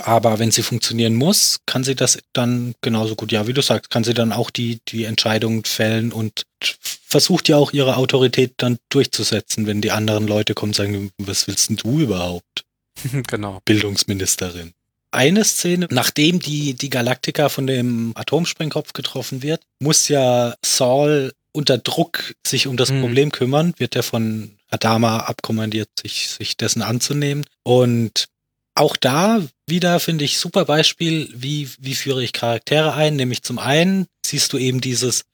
[0.00, 3.90] Aber wenn sie funktionieren muss, kann sie das dann genauso gut, ja, wie du sagst,
[3.90, 8.78] kann sie dann auch die, die Entscheidungen fällen und versucht ja auch ihre Autorität dann
[8.88, 12.64] durchzusetzen, wenn die anderen Leute kommen und sagen, was willst denn du überhaupt,
[13.26, 13.60] genau.
[13.66, 14.72] Bildungsministerin?
[15.10, 21.78] Eine Szene, nachdem die, die Galaktika von dem Atomsprengkopf getroffen wird, muss ja Saul unter
[21.78, 23.00] Druck sich um das Mhm.
[23.00, 27.44] Problem kümmern, wird er von Adama abkommandiert, sich, sich dessen anzunehmen.
[27.62, 28.26] Und
[28.74, 33.16] auch da wieder finde ich super Beispiel, wie, wie führe ich Charaktere ein.
[33.16, 35.24] Nämlich zum einen siehst du eben dieses,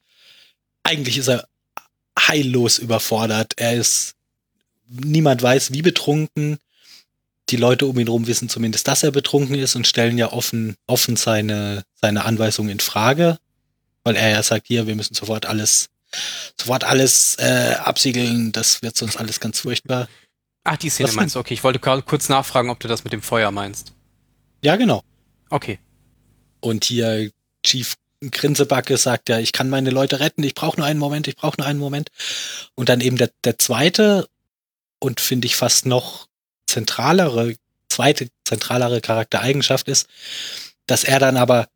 [0.83, 1.47] eigentlich ist er
[2.19, 3.53] heillos überfordert.
[3.57, 4.15] Er ist,
[4.89, 6.59] niemand weiß, wie betrunken.
[7.51, 10.75] Die Leute um ihn rum wissen zumindest, dass er betrunken ist und stellen ja offen,
[10.87, 13.39] offen seine, seine Anweisungen in Frage.
[14.03, 15.89] Weil er ja sagt, hier, wir müssen sofort alles,
[16.59, 18.53] sofort alles äh, absiegeln.
[18.53, 20.09] Das wird sonst alles ganz furchtbar.
[20.65, 21.41] Ach, die Szene Was meinst du?
[21.41, 23.93] Okay, ich wollte kurz nachfragen, ob du das mit dem Feuer meinst.
[24.63, 25.03] Ja, genau.
[25.51, 25.79] Okay.
[26.61, 27.31] Und hier
[27.65, 31.37] Chief Grinsebacke sagt ja, ich kann meine Leute retten, ich brauche nur einen Moment, ich
[31.37, 32.11] brauche nur einen Moment.
[32.75, 34.29] Und dann eben der, der zweite
[34.99, 36.27] und finde ich fast noch
[36.67, 37.55] zentralere,
[37.89, 40.09] zweite zentralere Charaktereigenschaft ist,
[40.87, 41.69] dass er dann aber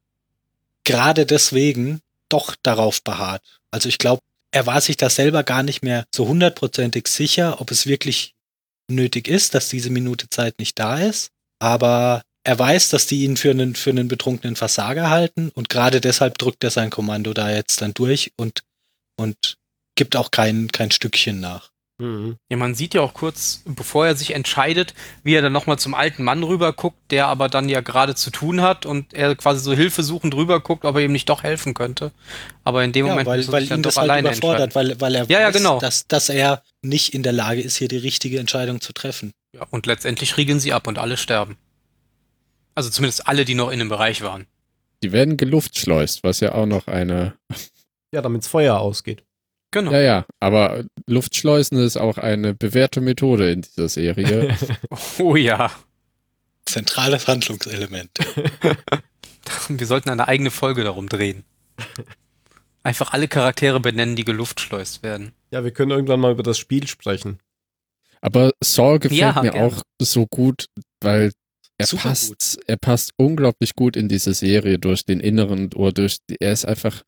[0.85, 2.01] gerade deswegen
[2.33, 3.43] doch darauf beharrt.
[3.71, 4.23] Also ich glaube,
[4.53, 8.35] er war sich da selber gar nicht mehr so hundertprozentig sicher, ob es wirklich
[8.91, 11.31] nötig ist, dass diese Minute Zeit nicht da ist.
[11.59, 16.01] Aber er weiß, dass die ihn für einen, für einen betrunkenen Versager halten und gerade
[16.01, 18.63] deshalb drückt er sein Kommando da jetzt dann durch und,
[19.17, 19.57] und
[19.95, 21.72] gibt auch kein, kein Stückchen nach.
[21.99, 22.37] Mhm.
[22.51, 25.95] Ja, man sieht ja auch kurz, bevor er sich entscheidet, wie er dann nochmal zum
[25.95, 29.61] alten Mann rüber guckt, der aber dann ja gerade zu tun hat und er quasi
[29.61, 32.11] so hilfesuchend rüber guckt, ob er ihm nicht doch helfen könnte.
[32.65, 34.29] Aber in dem Ja, Moment weil, er weil sich dann ihn doch das halt alleine
[34.31, 34.91] überfordert, entscheiden.
[34.91, 35.79] weil, weil er Ja, ja, weiß, genau.
[35.79, 39.33] dass, dass er nicht in der Lage ist, hier die richtige Entscheidung zu treffen.
[39.55, 41.57] Ja, und letztendlich riegeln sie ab und alle sterben.
[42.75, 44.47] Also zumindest alle, die noch in dem Bereich waren.
[45.03, 47.35] Die werden geluftschleust, was ja auch noch eine.
[48.15, 49.23] Ja, damit's Feuer ausgeht.
[49.73, 49.91] Genau.
[49.93, 54.57] Ja, ja, aber Luftschleusen ist auch eine bewährte Methode in dieser Serie.
[55.19, 55.73] Oh ja.
[56.67, 58.11] Zentrales Handlungselement.
[59.69, 61.45] Wir sollten eine eigene Folge darum drehen.
[62.85, 65.33] Einfach alle Charaktere benennen, die geluftschleust werden.
[65.51, 67.39] Ja, wir können irgendwann mal über das Spiel sprechen.
[68.21, 69.67] aber Saul gefällt Ja, mir gerne.
[69.67, 70.67] auch so gut,
[71.01, 71.33] weil
[71.79, 76.19] er Super passt, er passt unglaublich gut in diese Serie durch den inneren Ohr, durch,
[76.29, 77.03] die- er ist einfach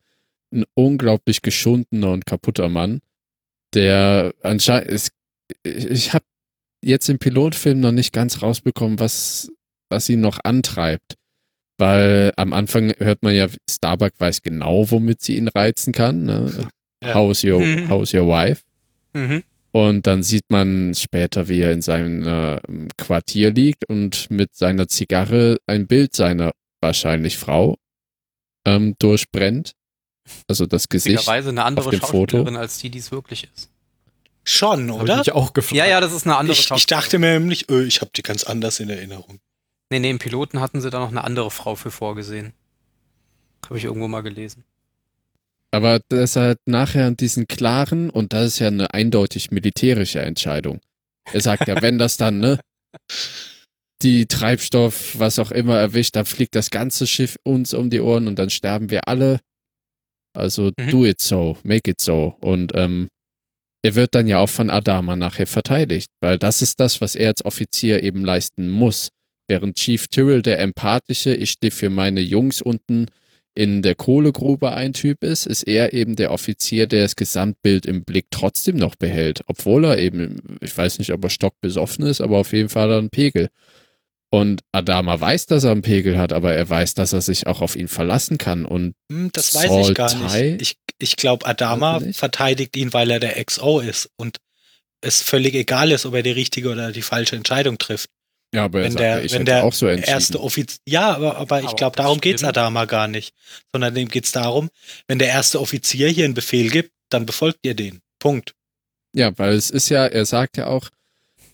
[0.55, 3.01] ein unglaublich geschundener und kaputter Mann,
[3.73, 5.11] der anscheinend ist,
[5.63, 6.25] ich, ich habe
[6.83, 9.51] jetzt im Pilotfilm noch nicht ganz rausbekommen, was,
[9.89, 11.15] was ihn noch antreibt.
[11.77, 16.23] Weil am Anfang hört man ja, Starbuck weiß genau, womit sie ihn reizen kann.
[16.23, 16.69] Ne?
[17.03, 17.13] Ja.
[17.13, 17.89] How's, your, Mhm.
[17.89, 18.61] how's your wife?
[19.13, 19.43] Mhm.
[19.73, 22.61] Und dann sieht man später, wie er in seinem äh,
[22.97, 27.75] Quartier liegt und mit seiner Zigarre ein Bild seiner wahrscheinlich Frau
[28.65, 29.73] ähm, durchbrennt.
[30.47, 31.15] Also das Gesicht.
[31.15, 32.37] Witzigerweise eine andere auf dem Foto.
[32.37, 33.69] Schauspielerin als die, die es wirklich ist.
[34.43, 35.17] Schon, Habe ich oder?
[35.17, 35.75] mich auch gefragt.
[35.75, 38.21] Ja, ja, das ist eine andere Ich, ich dachte mir nämlich, öh, ich habe die
[38.21, 39.39] ganz anders in Erinnerung.
[39.89, 42.53] Nee, nee, im Piloten hatten sie da noch eine andere Frau für vorgesehen.
[43.65, 44.63] Habe ich irgendwo mal gelesen.
[45.71, 50.79] Aber das hat nachher diesen klaren, und das ist ja eine eindeutig militärische Entscheidung.
[51.33, 52.59] Er sagt ja, wenn das dann, ne,
[54.01, 58.27] die Treibstoff, was auch immer erwischt, dann fliegt das ganze Schiff uns um die Ohren
[58.27, 59.39] und dann sterben wir alle.
[60.35, 60.89] Also Mhm.
[60.91, 62.35] do it so, make it so.
[62.41, 63.07] Und ähm,
[63.83, 67.29] er wird dann ja auch von Adama nachher verteidigt, weil das ist das, was er
[67.29, 69.09] als Offizier eben leisten muss.
[69.47, 73.05] Während Chief Tyrrell der empathische, ich stehe für meine Jungs unten
[73.57, 78.03] in der Kohlegrube ein Typ ist, ist er eben der Offizier, der das Gesamtbild im
[78.03, 79.43] Blick trotzdem noch behält.
[79.47, 82.95] Obwohl er eben, ich weiß nicht, ob er stockbesoffen ist, aber auf jeden Fall hat
[82.95, 83.49] er einen Pegel.
[84.31, 87.61] Und Adama weiß, dass er einen Pegel hat, aber er weiß, dass er sich auch
[87.61, 88.65] auf ihn verlassen kann.
[88.65, 90.61] Und Hm, das weiß Saul ich gar nicht.
[90.61, 94.37] Ich, ich glaube, Adama verteidigt ihn, weil er der XO ist und
[95.01, 98.09] es völlig egal ist, ob er die richtige oder die falsche Entscheidung trifft.
[98.53, 99.87] ja, aber er Wenn sagt, der- ich wenn hätte der auch so.
[99.87, 100.79] Erste Offizier.
[100.87, 102.57] Ja, aber, aber ich glaube, darum geht's stimmt.
[102.57, 103.33] Adama gar nicht.
[103.71, 104.69] Sondern dem geht's darum,
[105.07, 108.01] wenn der erste Offizier hier einen Befehl gibt, dann befolgt ihr den.
[108.19, 108.53] Punkt.
[109.13, 110.89] Ja, weil es ist ja, er sagt ja auch,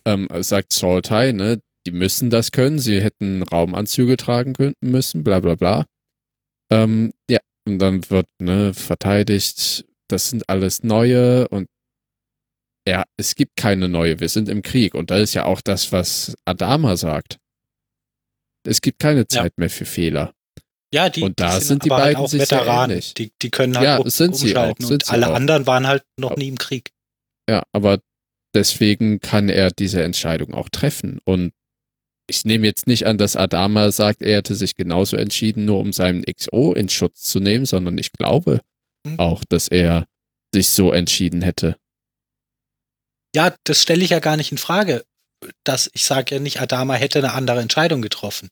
[0.05, 4.75] ähm, er sagt Saul Tai, ne, die müssen das können, sie hätten Raumanzüge tragen können,
[4.81, 5.85] müssen, bla bla bla.
[6.71, 11.67] Ähm, ja, und dann wird, ne, verteidigt, das sind alles neue und
[12.87, 15.91] ja, es gibt keine neue, wir sind im Krieg und das ist ja auch das,
[15.91, 17.37] was Adama sagt.
[18.67, 20.33] Es gibt keine Zeit mehr für Fehler.
[20.93, 22.91] Ja, die, Und da die sind die aber beiden halt auch sich Veteranen.
[22.91, 23.13] ähnlich.
[23.13, 25.35] Die, die können halt Ja, um- sind sie auch, sind und sie alle auch.
[25.35, 26.89] anderen waren halt noch nie im Krieg.
[27.49, 27.99] Ja, aber
[28.53, 31.19] deswegen kann er diese Entscheidung auch treffen.
[31.23, 31.53] Und
[32.31, 35.91] ich nehme jetzt nicht an, dass Adama sagt, er hätte sich genauso entschieden, nur um
[35.91, 38.61] seinen XO in Schutz zu nehmen, sondern ich glaube
[39.05, 39.19] Hm.
[39.19, 40.05] auch, dass er
[40.53, 41.75] sich so entschieden hätte.
[43.35, 45.03] Ja, das stelle ich ja gar nicht in Frage.
[45.63, 48.49] Dass ich sage ja nicht, Adama hätte eine andere Entscheidung getroffen.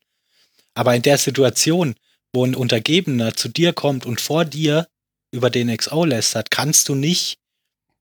[0.74, 1.94] Aber in der Situation,
[2.32, 4.88] wo ein Untergebener zu dir kommt und vor dir
[5.30, 7.38] über den XO lästert, kannst du nicht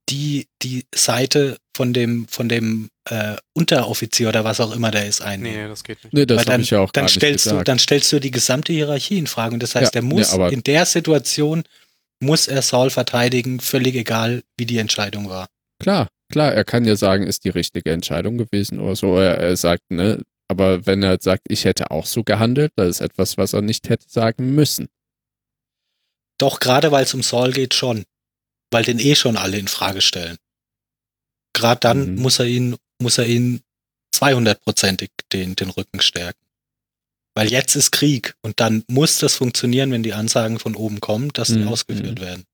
[0.10, 5.22] die, die Seite von dem, von dem äh, Unteroffizier oder was auch immer der ist
[5.22, 5.64] einnehmen.
[5.64, 6.14] Nee, das geht nicht.
[6.14, 7.68] Nee, das habe dann, ich ja auch dann gar nicht stellst du, gesagt.
[7.68, 9.54] dann stellst du die gesamte Hierarchie in Frage.
[9.54, 11.64] Und das heißt, Ja, er muss nee, aber- in der Situation
[12.22, 15.48] muss er Saul verteidigen, völlig egal, wie die Entscheidung war.
[15.82, 19.18] Klar, klar, er kann ja sagen, ist die richtige Entscheidung gewesen oder so.
[19.18, 23.02] Er, er sagt, ne, aber wenn er sagt, ich hätte auch so gehandelt, das ist
[23.02, 24.90] etwas, was er nicht hätte sagen müssen.
[26.38, 28.04] Doch gerade weil es um Saul geht, schon.
[28.72, 30.38] Weil den eh schon alle in Frage stellen.
[31.54, 32.22] Gerade dann Mhm.
[32.22, 33.62] muss er ihn, muss er ihn
[34.14, 36.40] 200-prozentig den, den Rücken stärken.
[37.36, 41.30] Weil jetzt ist Krieg und dann muss das funktionieren, wenn die Ansagen von oben kommen,
[41.34, 41.68] dass die Mhm.
[41.70, 42.46] ausgeführt werden.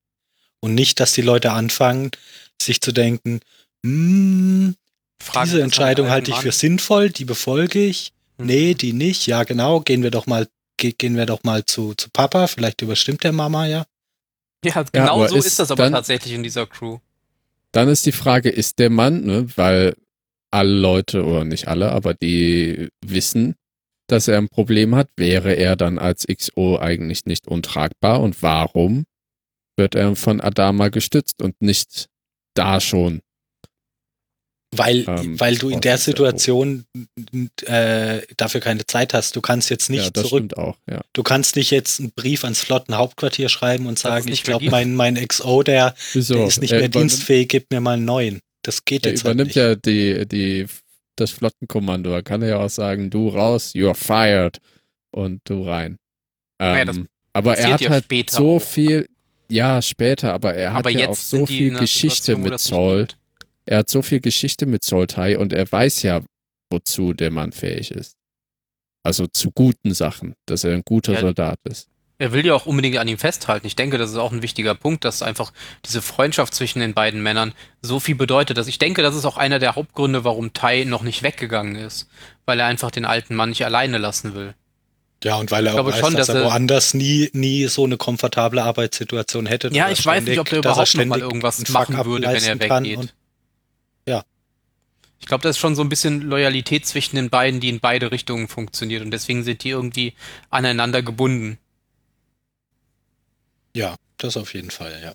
[0.60, 2.10] Und nicht, dass die Leute anfangen,
[2.60, 3.40] sich zu denken,
[3.84, 4.74] hm,
[5.22, 8.12] Frage diese Entscheidung halte ich für sinnvoll, die befolge ich.
[8.38, 8.48] Mann.
[8.48, 9.26] Nee, die nicht.
[9.26, 9.80] Ja, genau.
[9.80, 10.46] Gehen wir doch mal,
[10.76, 12.46] ge gehen wir doch mal zu, zu Papa.
[12.46, 13.86] Vielleicht überstimmt der Mama ja.
[14.64, 16.98] Ja, genau aber so ist ist das aber dann- tatsächlich in dieser Crew.
[17.72, 19.94] Dann ist die Frage, ist der Mann, ne, weil
[20.50, 23.54] alle Leute, oder nicht alle, aber die wissen,
[24.08, 29.04] dass er ein Problem hat, wäre er dann als XO eigentlich nicht untragbar und warum
[29.76, 32.06] wird er von Adama gestützt und nicht
[32.54, 33.20] da schon?
[34.78, 36.84] Weil, Ähm, weil du in der Prozess der Situation
[37.64, 39.36] äh, dafür keine Zeit hast.
[39.36, 41.00] Du kannst jetzt nicht ja, das zurück, stimmt auch, ja.
[41.12, 44.94] du kannst nicht jetzt einen Brief ans Flottenhauptquartier schreiben und sagen, nicht ich glaube, mein,
[44.94, 48.40] mein XO, der, der ist nicht er mehr dienstfähig, gib mir mal einen neuen.
[48.62, 49.56] Das geht Er jetzt halt übernimmt nicht.
[49.56, 50.66] ja die, die,
[51.16, 52.10] das Flottenkommando.
[52.10, 54.58] Da kann er ja auch sagen, du raus, you're fired
[55.10, 55.96] und du rein.
[56.58, 56.96] Naja, Ähm, das
[57.32, 59.08] aber er hat ja halt später so viel,
[59.50, 63.06] ja, später, aber er hat Aber ja auch so viel Geschichte mit nicht Saul.
[63.06, 63.16] geht.
[63.66, 66.20] Er hat so viel Geschichte mit Soltai und er weiß ja,
[66.70, 68.14] wozu der Mann fähig ist.
[69.04, 71.88] Also zu guten Sachen, dass er ein guter Ja, Soldat ist.
[72.18, 73.66] Er will ja auch unbedingt an ihm festhalten.
[73.66, 75.52] Ich denke, das ist auch ein wichtiger Punkt, dass einfach
[75.84, 77.52] diese Freundschaft zwischen den beiden Männern
[77.82, 78.56] so viel bedeutet.
[78.56, 82.08] Dass ich denke, das ist auch einer der Hauptgründe, warum Tai noch nicht weggegangen ist.
[82.46, 84.54] Weil er einfach den alten Mann nicht alleine lassen will.
[85.24, 87.84] Ja, und weil er auch weiß, schon, dass, dass er er- woanders nie, nie so
[87.84, 89.68] eine komfortable Arbeitssituation hätte.
[89.72, 92.42] Ja, ich weiß nicht, ob er ständig- überhaupt noch mal ständig irgendwas machen würde, wenn
[92.44, 93.14] er weggeht.
[95.18, 98.12] Ich glaube, da ist schon so ein bisschen Loyalität zwischen den beiden, die in beide
[98.12, 99.02] Richtungen funktioniert.
[99.02, 100.14] Und deswegen sind die irgendwie
[100.50, 101.58] aneinander gebunden.
[103.74, 105.12] Ja, das auf jeden Fall, ja.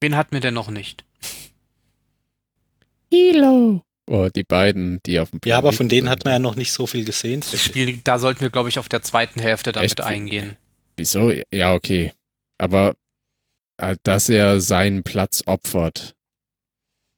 [0.00, 1.04] Wen hatten wir denn noch nicht?
[3.10, 3.82] Hilo!
[4.08, 6.10] Oh, die beiden, die auf dem Ja, aber Planeten von denen sind.
[6.10, 7.40] hat man ja noch nicht so viel gesehen.
[7.40, 10.00] Das Spiel, da sollten wir, glaube ich, auf der zweiten Hälfte damit Echt?
[10.00, 10.56] eingehen.
[10.96, 11.32] Wieso?
[11.52, 12.12] Ja, okay.
[12.58, 12.94] Aber
[13.78, 16.15] äh, dass er seinen Platz opfert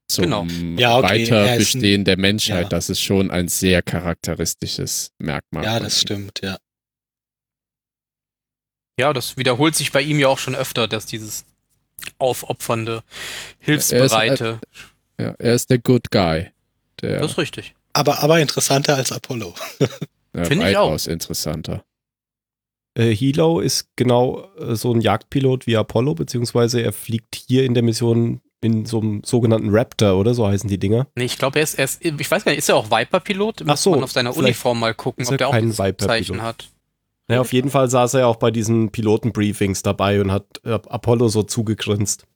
[0.08, 0.46] zum Genau.
[0.78, 2.68] Ja, okay, er ist Weiterbestehen der Menschheit, ja.
[2.68, 5.64] das ist schon ein sehr charakteristisches Merkmal.
[5.64, 6.58] Ja, das stimmt, ja.
[8.98, 11.44] Ja, das wiederholt sich bei ihm ja auch schon öfter, dass dieses
[12.18, 13.02] aufopfernde,
[13.60, 14.60] Er hilfsbereite.
[15.20, 16.50] Ja, er ist der Good Guy.
[17.00, 17.74] Der das ist richtig.
[17.92, 19.54] Aber, aber interessanter als Apollo.
[20.32, 20.88] äh, Finde ich auch.
[20.88, 21.84] weitaus interessanter.
[22.94, 27.74] Äh, Hilo ist genau äh, so ein Jagdpilot wie Apollo, beziehungsweise er fliegt hier in
[27.74, 30.34] der Mission in so einem sogenannten Raptor, oder?
[30.34, 31.06] So heißen die Dinger.
[31.16, 33.64] Nee, ich glaube, er ist, er ist, ich weiß gar nicht, ist er auch Viper-Pilot?
[33.64, 36.00] Muss so, man auf seiner Uniform mal gucken, ob er der auch Viper-Pilot.
[36.00, 36.68] Zeichen hat.
[37.28, 41.28] Naja, auf jeden Fall saß er auch bei diesen Pilotenbriefings dabei und hat äh, Apollo
[41.28, 42.26] so zugegrinst.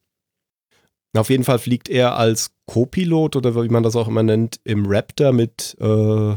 [1.16, 4.86] Auf jeden Fall fliegt er als Co-Pilot oder wie man das auch immer nennt, im
[4.86, 6.36] Raptor mit äh,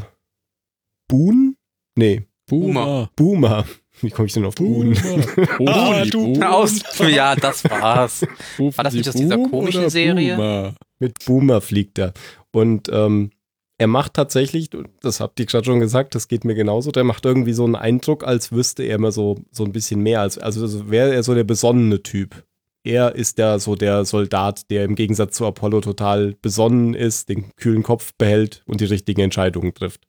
[1.08, 1.56] Boon?
[1.96, 3.10] Nee, Boomer.
[3.16, 3.64] Boomer.
[4.02, 4.54] Wie komme ich denn auf?
[5.66, 6.54] Ah, die du Boomer.
[6.54, 8.26] Aus, ja, das war's.
[8.58, 10.36] Rufen War das nicht aus dieser komischen Serie?
[10.36, 10.74] Boomer?
[10.98, 12.12] Mit Boomer fliegt er.
[12.52, 13.30] Und ähm,
[13.78, 14.70] er macht tatsächlich,
[15.02, 17.74] das habt ihr gerade schon gesagt, das geht mir genauso, der macht irgendwie so einen
[17.74, 20.20] Eindruck, als wüsste er immer so, so ein bisschen mehr.
[20.20, 22.44] Als, also wäre er so der besonnene Typ.
[22.84, 27.54] Er ist der so der Soldat, der im Gegensatz zu Apollo total besonnen ist, den
[27.56, 30.06] kühlen Kopf behält und die richtigen Entscheidungen trifft.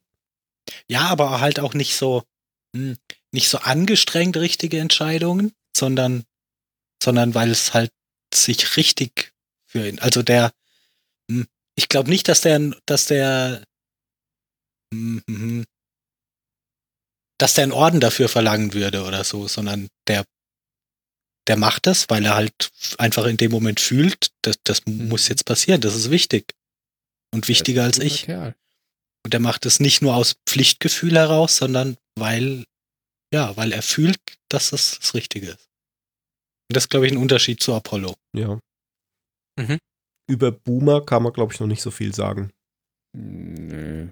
[0.86, 2.22] Ja, aber halt auch nicht so,
[2.74, 2.96] hm,
[3.32, 6.24] nicht so angestrengt richtige Entscheidungen, sondern,
[7.02, 7.90] sondern weil es halt
[8.34, 9.32] sich richtig
[9.66, 10.52] für ihn, also der,
[11.30, 13.62] hm, ich glaube nicht, dass der, dass der,
[14.92, 15.64] hm, hm,
[17.38, 20.24] dass der einen Orden dafür verlangen würde oder so, sondern der,
[21.46, 25.08] der macht das, weil er halt einfach in dem Moment fühlt, das, das Mhm.
[25.08, 26.52] muss jetzt passieren, das ist wichtig.
[27.32, 28.24] Und wichtiger als ich.
[28.24, 28.54] Kerl.
[29.24, 32.64] Und er macht es nicht nur aus Pflichtgefühl heraus, sondern weil,
[33.32, 34.18] ja, weil er fühlt,
[34.48, 35.68] dass es das Richtige ist.
[36.70, 38.14] Und das ist, glaube ich, ein Unterschied zu Apollo.
[38.34, 38.58] Ja.
[39.58, 39.78] Mhm.
[40.30, 42.50] Über Boomer kann man, glaube ich, noch nicht so viel sagen.
[43.16, 44.08] Nö.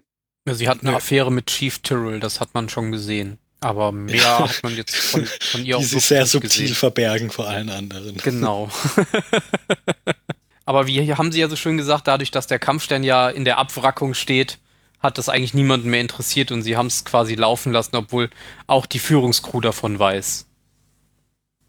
[0.48, 0.96] Ja, Sie hat eine Nö.
[0.96, 3.38] Affäre mit Chief Tyrrell, das hat man schon gesehen.
[3.60, 6.48] Aber mehr hat man jetzt von, von ihr auch Die sie wirklich sehr nicht subtil
[6.62, 6.74] gesehen.
[6.74, 8.16] verbergen vor allen anderen.
[8.18, 8.70] Genau.
[10.64, 13.58] Aber wie haben Sie ja so schön gesagt, dadurch, dass der Kampfstern ja in der
[13.58, 14.58] Abwrackung steht,
[14.98, 18.30] hat das eigentlich niemanden mehr interessiert und Sie haben es quasi laufen lassen, obwohl
[18.66, 20.46] auch die Führungskrew davon weiß.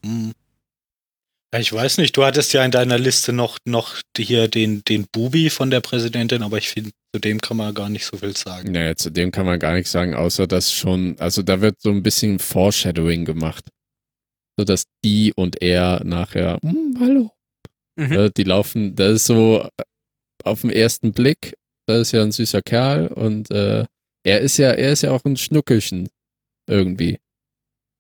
[0.04, 0.34] Hm.
[1.54, 5.06] Ja, ich weiß nicht, du hattest ja in deiner Liste noch, noch hier den, den
[5.12, 8.36] Bubi von der Präsidentin, aber ich finde, zu dem kann man gar nicht so viel
[8.36, 8.74] sagen.
[8.74, 11.90] Naja, zu dem kann man gar nichts sagen, außer dass schon, also da wird so
[11.90, 13.66] ein bisschen Foreshadowing gemacht.
[14.58, 17.32] So dass die und er nachher, hm, hallo.
[17.96, 18.12] Mhm.
[18.12, 19.84] Äh, die laufen, das ist so äh,
[20.44, 21.54] auf den ersten Blick,
[21.88, 23.86] das ist ja ein süßer Kerl und äh,
[24.24, 26.10] er ist ja, er ist ja auch ein Schnuckelchen
[26.70, 27.18] irgendwie.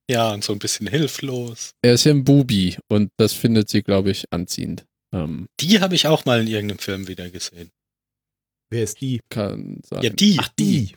[0.10, 1.72] Ja, und so ein bisschen hilflos.
[1.82, 4.86] Er ist ja ein Bubi und das findet sie, glaube ich, anziehend.
[5.14, 7.72] Ähm, Die habe ich auch mal in irgendeinem Film wieder gesehen.
[8.70, 9.22] Wer ist die?
[9.30, 10.04] kann sein.
[10.04, 10.38] Ja, die.
[10.40, 10.94] Ach, die.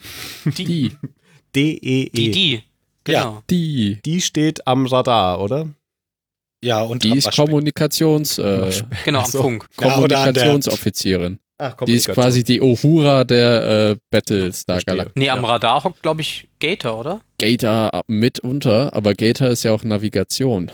[0.56, 0.92] die,
[1.54, 2.10] D-E-E.
[2.14, 2.62] Die, die.
[3.04, 3.42] Genau.
[3.50, 5.68] die, Die steht am Radar, oder?
[6.62, 7.30] Ja, und die ist.
[7.34, 8.70] Kommunikations, äh,
[9.04, 9.30] Genau, am.
[9.30, 9.68] Funk.
[9.80, 11.38] Ja, Kommunikationsoffizierin.
[11.62, 14.80] Ach, Die ist quasi die Uhura der äh, Battlestar.
[14.80, 15.12] Galactica.
[15.14, 17.20] Nee, am Radar hockt, glaube ich, Gator, oder?
[17.38, 20.72] Gator mitunter, aber Gator ist ja auch Navigation.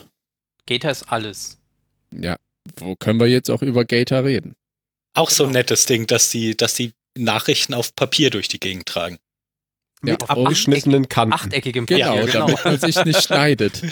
[0.66, 1.58] Gator ist alles.
[2.14, 2.36] Ja,
[2.78, 4.54] wo können wir jetzt auch über Gator reden?
[5.14, 5.58] Auch so ein Genau.
[5.58, 9.18] nettes Ding, dass die, dass die Nachrichten auf Papier durch die Gegend tragen.
[10.02, 11.32] mit Ja, abgeschnittenen Kanten.
[11.32, 13.82] Achteckigem Genau, Papier, damit man sich nicht schneidet.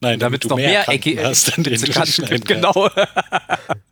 [0.00, 2.90] Nein, Damit damit, es du noch mehr, Ecke- hast, an denen du Kanten genau.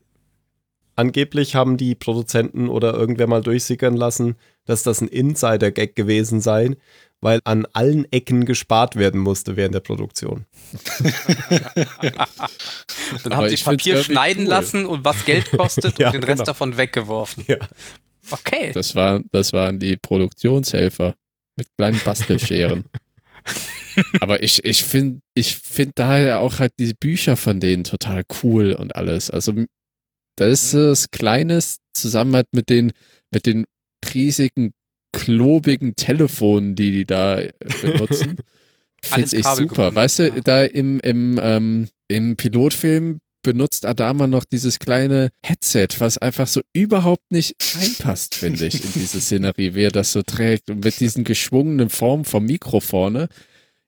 [0.98, 4.34] Angeblich haben die Produzenten oder irgendwer mal durchsickern lassen,
[4.64, 6.76] dass das ein Insider-Gag gewesen sei,
[7.20, 10.46] weil an allen Ecken gespart werden musste während der Produktion.
[13.22, 14.50] Dann haben sie Papier schneiden cool.
[14.50, 16.46] lassen und was Geld kostet Ja, und den Rest genau.
[16.46, 17.44] davon weggeworfen.
[17.46, 17.58] Ja.
[18.28, 18.72] Okay.
[18.72, 21.14] Das, war, das waren die Produktionshelfer
[21.54, 22.86] mit kleinen Bastelscheren.
[24.20, 28.72] Aber ich, ich finde ich find daher auch halt diese Bücher von denen total cool
[28.72, 29.30] und alles.
[29.30, 29.52] Also
[30.40, 32.92] das ist das Kleines zusammen halt mit den,
[33.32, 33.64] mit den
[34.14, 34.72] riesigen,
[35.12, 38.36] klobigen Telefonen, die die da äh, benutzen.
[39.02, 39.94] Finde ich super.
[39.94, 46.18] Weißt du, da im, im, ähm, im Pilotfilm benutzt Adama noch dieses kleine Headset, was
[46.18, 50.68] einfach so überhaupt nicht reinpasst, finde ich, in diese Szenerie, wie er das so trägt.
[50.70, 53.28] Und mit diesen geschwungenen Formen vom Mikro vorne.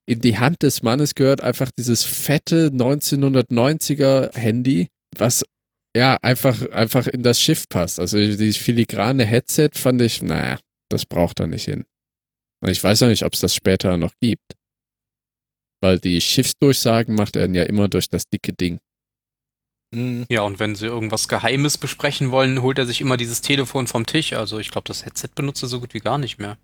[0.06, 5.44] In die Hand des Mannes gehört einfach dieses fette 1990er Handy, was
[5.96, 7.98] ja einfach, einfach in das Schiff passt.
[7.98, 11.84] Also dieses filigrane Headset fand ich, naja, das braucht er nicht hin.
[12.62, 14.56] Und ich weiß auch nicht, ob es das später noch gibt.
[15.82, 18.78] Weil die Schiffsdurchsagen macht er ja immer durch das dicke Ding.
[19.94, 23.86] Hm, Ja, und wenn sie irgendwas Geheimes besprechen wollen, holt er sich immer dieses Telefon
[23.86, 24.34] vom Tisch.
[24.34, 26.58] Also ich glaube, das Headset benutzt er so gut wie gar nicht mehr.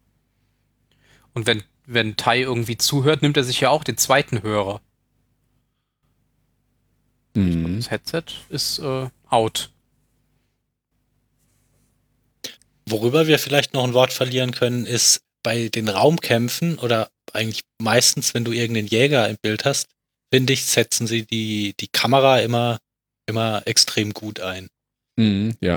[1.33, 4.81] Und wenn, wenn Tai irgendwie zuhört, nimmt er sich ja auch den zweiten Hörer.
[7.35, 7.77] Mhm.
[7.77, 9.71] Das Headset ist äh, out.
[12.89, 18.35] Worüber wir vielleicht noch ein Wort verlieren können, ist bei den Raumkämpfen oder eigentlich meistens,
[18.35, 19.89] wenn du irgendeinen Jäger im Bild hast,
[20.33, 22.79] finde ich, setzen sie die, die Kamera immer,
[23.29, 24.69] immer extrem gut ein.
[25.17, 25.77] Mhm, ja.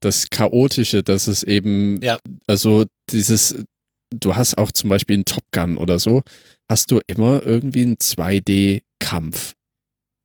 [0.00, 2.18] Das Chaotische, das ist eben, Ja.
[2.46, 3.56] also dieses,
[4.10, 6.22] du hast auch zum Beispiel in Top Gun oder so,
[6.68, 9.54] hast du immer irgendwie einen 2D-Kampf.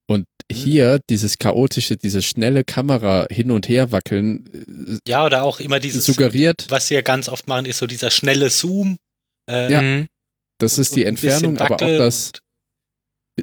[0.08, 5.78] Und hier dieses chaotische, dieses schnelle Kamera hin und her wackeln, Ja, oder auch immer
[5.78, 8.98] äh, dieses, suggeriert, was sie ja ganz oft machen, ist so dieser schnelle Zoom.
[9.50, 9.82] Äh, Ja.
[9.82, 10.08] Mhm.
[10.60, 12.34] das ist die Entfernung, aber auch das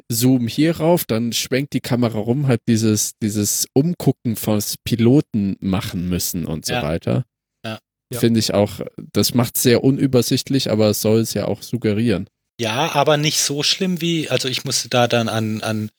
[0.09, 6.09] Zoom hier rauf, dann schwenkt die Kamera rum, halt dieses, dieses Umgucken vom Piloten machen
[6.09, 6.81] müssen und so Ja.
[6.83, 7.25] weiter.
[7.65, 7.77] Ja.
[8.11, 8.19] Ja.
[8.19, 8.79] Finde ich auch,
[9.11, 12.27] das macht sehr unübersichtlich, aber es soll es ja auch suggerieren.
[12.59, 15.89] Ja, aber nicht so schlimm wie, also ich musste da dann an, an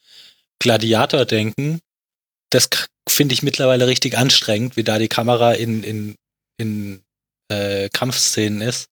[0.59, 1.81] Gladiator denken.
[2.51, 2.69] Das
[3.09, 6.17] finde ich mittlerweile richtig anstrengend, wie da die Kamera in, in,
[6.59, 7.03] in
[7.49, 8.89] äh, Kampfszenen ist.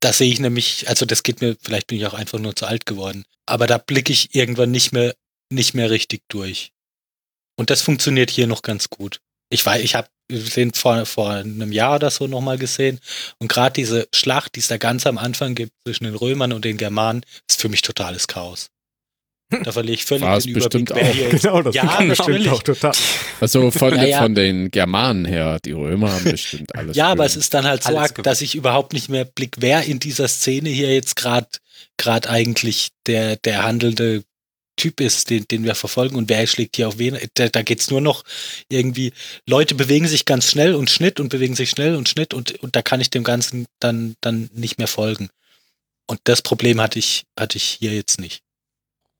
[0.00, 2.66] Da sehe ich nämlich, also das geht mir, vielleicht bin ich auch einfach nur zu
[2.66, 5.14] alt geworden, aber da blicke ich irgendwann nicht mehr,
[5.50, 6.72] nicht mehr richtig durch.
[7.56, 9.20] Und das funktioniert hier noch ganz gut.
[9.50, 13.00] Ich weiß, ich habe den vor, vor einem Jahr oder so nochmal gesehen
[13.38, 16.64] und gerade diese Schlacht, die es da ganz am Anfang gibt zwischen den Römern und
[16.64, 18.68] den Germanen, ist für mich totales Chaos.
[19.62, 21.30] Da verliere ich völlig War es den Überblick, bestimmt wer auch.
[21.42, 22.92] Genau, das Ja, kann bestimmt auch total.
[23.40, 24.18] Also von, Ja, den, ja.
[24.22, 26.96] von den Germanen her, die Römer haben bestimmt alles.
[26.96, 29.84] Ja, aber es ist dann halt so arg, dass ich überhaupt nicht mehr blick, wer
[29.84, 31.48] in dieser Szene hier jetzt gerade
[31.96, 34.24] gerade eigentlich der der handelnde
[34.76, 37.16] Typ ist, den, den wir verfolgen und wer schlägt hier auf wen.
[37.34, 38.24] Da, da geht's nur noch
[38.68, 39.12] irgendwie,
[39.46, 42.74] Leute bewegen sich ganz schnell und Schnitt und bewegen sich schnell und Schnitt und, und
[42.74, 45.28] da kann ich dem Ganzen dann, dann nicht mehr folgen.
[46.06, 48.42] Und das Problem hatte ich, hatte ich hier jetzt nicht.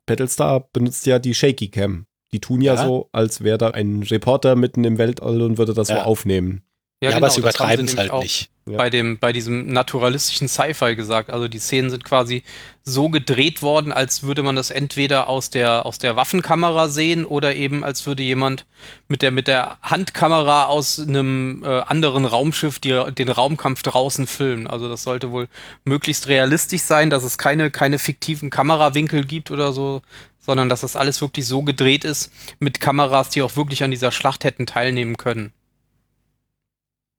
[0.07, 2.07] Battlestar benutzt ja die Shaky Cam.
[2.33, 2.85] Die tun ja, Ja.
[2.87, 6.05] so, als wäre da ein Reporter mitten im Weltall und würde das so Ja.
[6.05, 6.63] aufnehmen.
[7.05, 8.51] Ja, genau, aber sie das haben übertreiben es nämlich halt auch nicht.
[8.67, 11.29] Bei, dem, bei diesem naturalistischen Sci-Fi gesagt.
[11.29, 12.45] Also die Szenen sind quasi
[12.83, 17.55] so gedreht worden, als würde man das entweder aus der, aus der Waffenkamera sehen oder
[17.55, 18.65] eben als würde jemand
[19.07, 24.67] mit der, mit der Handkamera aus einem äh, anderen Raumschiff die, den Raumkampf draußen filmen.
[24.67, 25.49] Also das sollte wohl
[25.85, 30.01] möglichst realistisch sein, dass es keine, keine fiktiven Kamerawinkel gibt oder so,
[30.41, 34.11] sondern dass das alles wirklich so gedreht ist mit Kameras, die auch wirklich an dieser
[34.11, 35.53] Schlacht hätten teilnehmen können.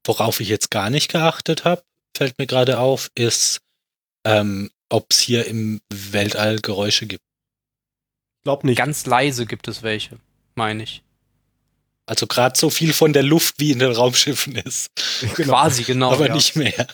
[0.06, 1.84] Worauf ich jetzt gar nicht geachtet habe,
[2.16, 3.60] fällt mir gerade auf, ist,
[4.24, 7.24] ähm, ob es hier im Weltall Geräusche gibt.
[8.44, 8.78] Glaub nicht.
[8.78, 10.18] Ganz leise gibt es welche,
[10.54, 11.02] meine ich.
[12.06, 14.92] Also gerade so viel von der Luft wie in den Raumschiffen ist,
[15.34, 16.12] Quasi, genau.
[16.12, 16.36] aber ja.
[16.36, 16.88] nicht mehr.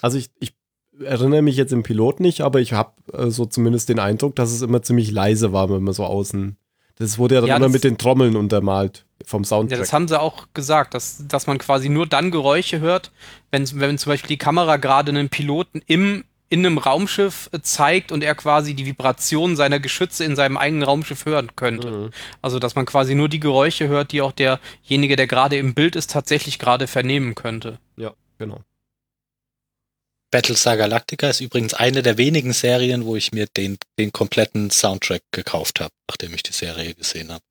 [0.00, 0.54] Also ich, ich
[1.00, 4.52] erinnere mich jetzt im Pilot nicht, aber ich habe äh, so zumindest den Eindruck, dass
[4.52, 6.56] es immer ziemlich leise war, wenn man so außen.
[6.94, 9.78] Das wurde ja dann Ja, immer mit den Trommeln untermalt vom Ja, Soundtrack.
[9.78, 13.12] das haben sie auch gesagt, dass, dass man quasi nur dann Geräusche hört,
[13.50, 18.10] wenn, wenn zum Beispiel die Kamera gerade einen Piloten im, in einem Raumschiff äh, zeigt
[18.10, 21.90] und er quasi die Vibration seiner Geschütze in seinem eigenen Raumschiff hören könnte.
[21.90, 22.10] Mhm.
[22.40, 25.94] Also, dass man quasi nur die Geräusche hört, die auch derjenige, der gerade im Bild
[25.94, 27.78] ist, tatsächlich gerade vernehmen könnte.
[27.96, 28.62] Ja, genau.
[30.30, 35.22] Battlestar Galactica ist übrigens eine der wenigen Serien, wo ich mir den, den kompletten Soundtrack
[35.32, 37.42] gekauft habe, nachdem ich die Serie gesehen habe.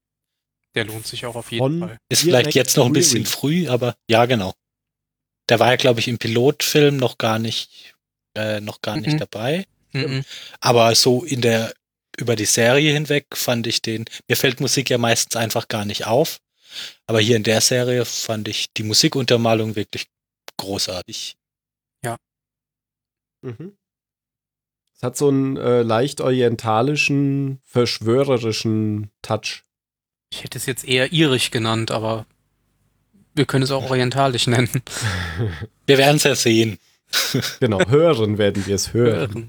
[0.77, 1.97] Der lohnt sich auch auf jeden Von- Fall.
[2.07, 4.53] Ist vielleicht jetzt noch ein bisschen früh, aber ja, genau.
[5.49, 7.95] Der war ja, glaube ich, im Pilotfilm noch gar nicht,
[8.37, 9.17] äh, noch gar nicht Mhm.
[9.17, 9.65] dabei.
[9.93, 10.23] Mhm.
[10.59, 11.73] Aber so in der,
[12.19, 16.05] über die Serie hinweg fand ich den, mir fällt Musik ja meistens einfach gar nicht
[16.05, 16.39] auf.
[17.07, 20.05] Aber hier in der Serie fand ich die Musikuntermalung wirklich
[20.57, 21.35] großartig.
[23.43, 23.77] Mhm.
[24.95, 29.63] Es hat so einen äh, leicht orientalischen, verschwörerischen Touch.
[30.31, 32.25] Ich hätte es jetzt eher irisch genannt, aber
[33.33, 34.81] wir können es auch orientalisch nennen.
[35.85, 36.77] Wir werden es ja sehen.
[37.61, 39.47] Genau, hören werden wir es hören.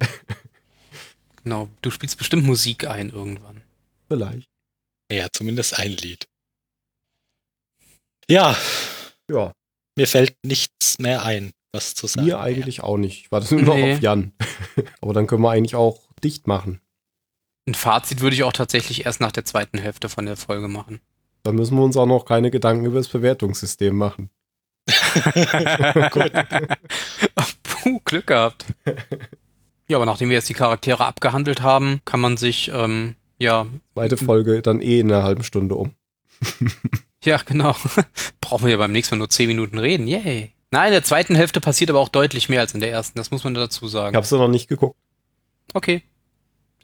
[1.43, 3.63] genau, du spielst bestimmt Musik ein irgendwann.
[4.07, 4.49] Vielleicht.
[5.11, 6.29] Ja, zumindest ein Lied.
[8.31, 8.57] Ja,
[9.29, 9.53] Ja,
[9.97, 12.27] mir fällt nichts mehr ein, was zu sagen.
[12.29, 13.25] mir eigentlich auch nicht.
[13.25, 13.95] Ich warte nur noch Nee.
[13.95, 14.33] auf Jan.
[15.01, 16.81] Aber dann können wir eigentlich auch dicht machen.
[17.69, 21.01] Ein Fazit würde ich auch tatsächlich erst nach der zweiten Hälfte von der Folge machen.
[21.43, 24.31] Dann müssen wir uns auch noch keine Gedanken über das Bewertungssystem machen.
[24.87, 26.33] Gut.
[27.63, 28.65] Puh, Glück gehabt.
[29.87, 34.17] Ja, aber nachdem wir jetzt die Charaktere abgehandelt haben, kann man sich, ähm, ja, Zweite
[34.17, 35.93] Folge dann eh in einer halben Stunde um.
[37.23, 37.77] ja, genau.
[38.41, 40.07] Brauchen wir ja beim nächsten Mal nur 10 Minuten reden.
[40.07, 40.53] Yay.
[40.71, 43.19] Nein, in der zweiten Hälfte passiert aber auch deutlich mehr als in der ersten.
[43.19, 44.17] Das muss man dazu Ich sagen.
[44.17, 44.97] hab's noch nicht geguckt.
[45.75, 46.03] Okay.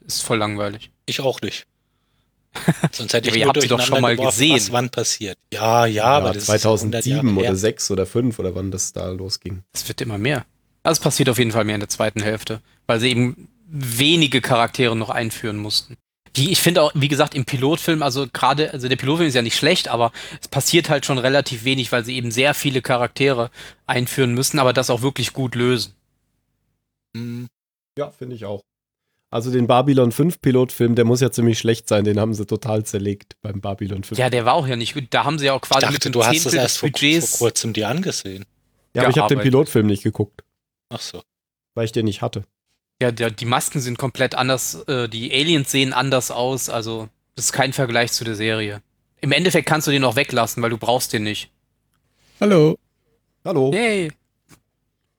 [0.07, 0.91] Ist voll langweilig.
[1.05, 1.65] Ich auch nicht.
[2.91, 4.55] Sonst hätte Ja, ich ihr nur habt sie doch schon mal geworfen, gesehen.
[4.55, 5.37] Was wann passiert.
[5.51, 7.55] Ja, ja, aber das ist 2007 100 Jahre oder her.
[7.55, 9.63] 6 oder 5 oder wann das da losging.
[9.73, 10.45] Es wird immer mehr.
[10.83, 14.39] Also es passiert auf jeden Fall mehr in der zweiten Hälfte, weil sie eben wenige
[14.41, 15.97] Charaktere noch einführen mussten.
[16.35, 19.41] Die, ich finde auch, wie gesagt, im Pilotfilm, also gerade, also der Pilotfilm ist ja
[19.41, 23.51] nicht schlecht, aber es passiert halt schon relativ wenig, weil sie eben sehr viele Charaktere
[23.87, 25.93] einführen müssen, aber das auch wirklich gut lösen.
[27.15, 27.47] Hm,
[27.97, 28.61] Ja, finde ich auch.
[29.35, 32.85] Also den Babylon 5 Pilotfilm, der muss ja ziemlich schlecht sein, den haben sie total
[32.85, 34.17] zerlegt beim Babylon 5.
[34.17, 35.07] Ja, der war auch ja nicht gut.
[35.09, 36.77] Da haben sie ja auch Ich quasi mit dachte, dem du hast Zehntel erst des
[36.77, 37.29] vor, Budgets.
[37.37, 38.45] vor kurzem dir angesehen.
[38.93, 39.43] ja aber ich habe den.
[39.43, 40.45] Pilotfilm nicht geguckt,
[40.87, 41.21] Ach so.
[41.73, 42.45] weil ich den nicht hatte.
[43.01, 47.47] Ja, der, die Masken sind komplett anders, äh, die Aliens sehen anders aus, also das
[47.47, 48.81] ist kein Vergleich zu der Serie.
[49.19, 51.51] Im Endeffekt kannst du den auch weglassen, weil du brauchst den nicht.
[52.39, 52.77] Hallo.
[53.43, 53.73] Hallo.
[53.73, 54.13] Yay!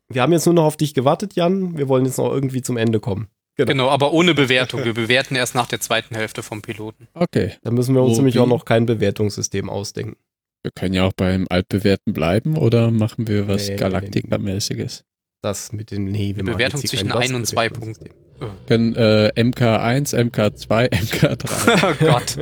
[0.08, 1.76] Wir haben jetzt nur noch auf dich gewartet, Jan.
[1.76, 3.28] Wir wollen jetzt noch irgendwie zum Ende kommen.
[3.56, 3.70] Genau.
[3.72, 4.84] Genau, aber ohne Bewertung.
[4.84, 7.08] Wir bewerten erst nach der zweiten Hälfte vom Piloten.
[7.14, 7.54] Okay.
[7.62, 8.40] Da müssen wir uns Wo, nämlich wie?
[8.40, 10.16] auch noch kein Bewertungssystem ausdenken.
[10.62, 15.04] Wir können ja auch beim Altbewährten bleiben oder machen wir was Nee, Galaktika-mäßiges?
[15.42, 18.12] Das mit den, nee, wir Bewertung zwischen kein ein und zwei Bewertungssystem.
[18.38, 21.82] Wir können äh, MK1, MK2, MK3.
[21.82, 22.36] Oh Gott.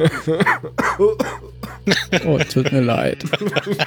[2.24, 3.24] Oh, tut mir leid.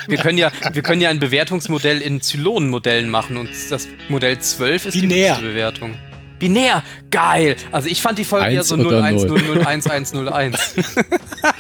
[0.08, 4.86] Wir können ja, wir können ja ein Bewertungsmodell in Zylonenmodellen machen und das Modell 12
[4.88, 5.08] ist Binär.
[5.10, 5.96] die nächste Bewertung.
[6.40, 6.84] Binär!
[7.10, 7.56] Geil!
[7.72, 10.96] Also ich fand die Folge ja Eins so oder 010011101.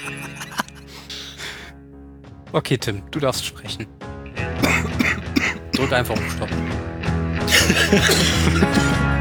[2.51, 3.87] okay, Tim, du darfst sprechen.
[5.73, 6.49] Drück einfach auf Stopp.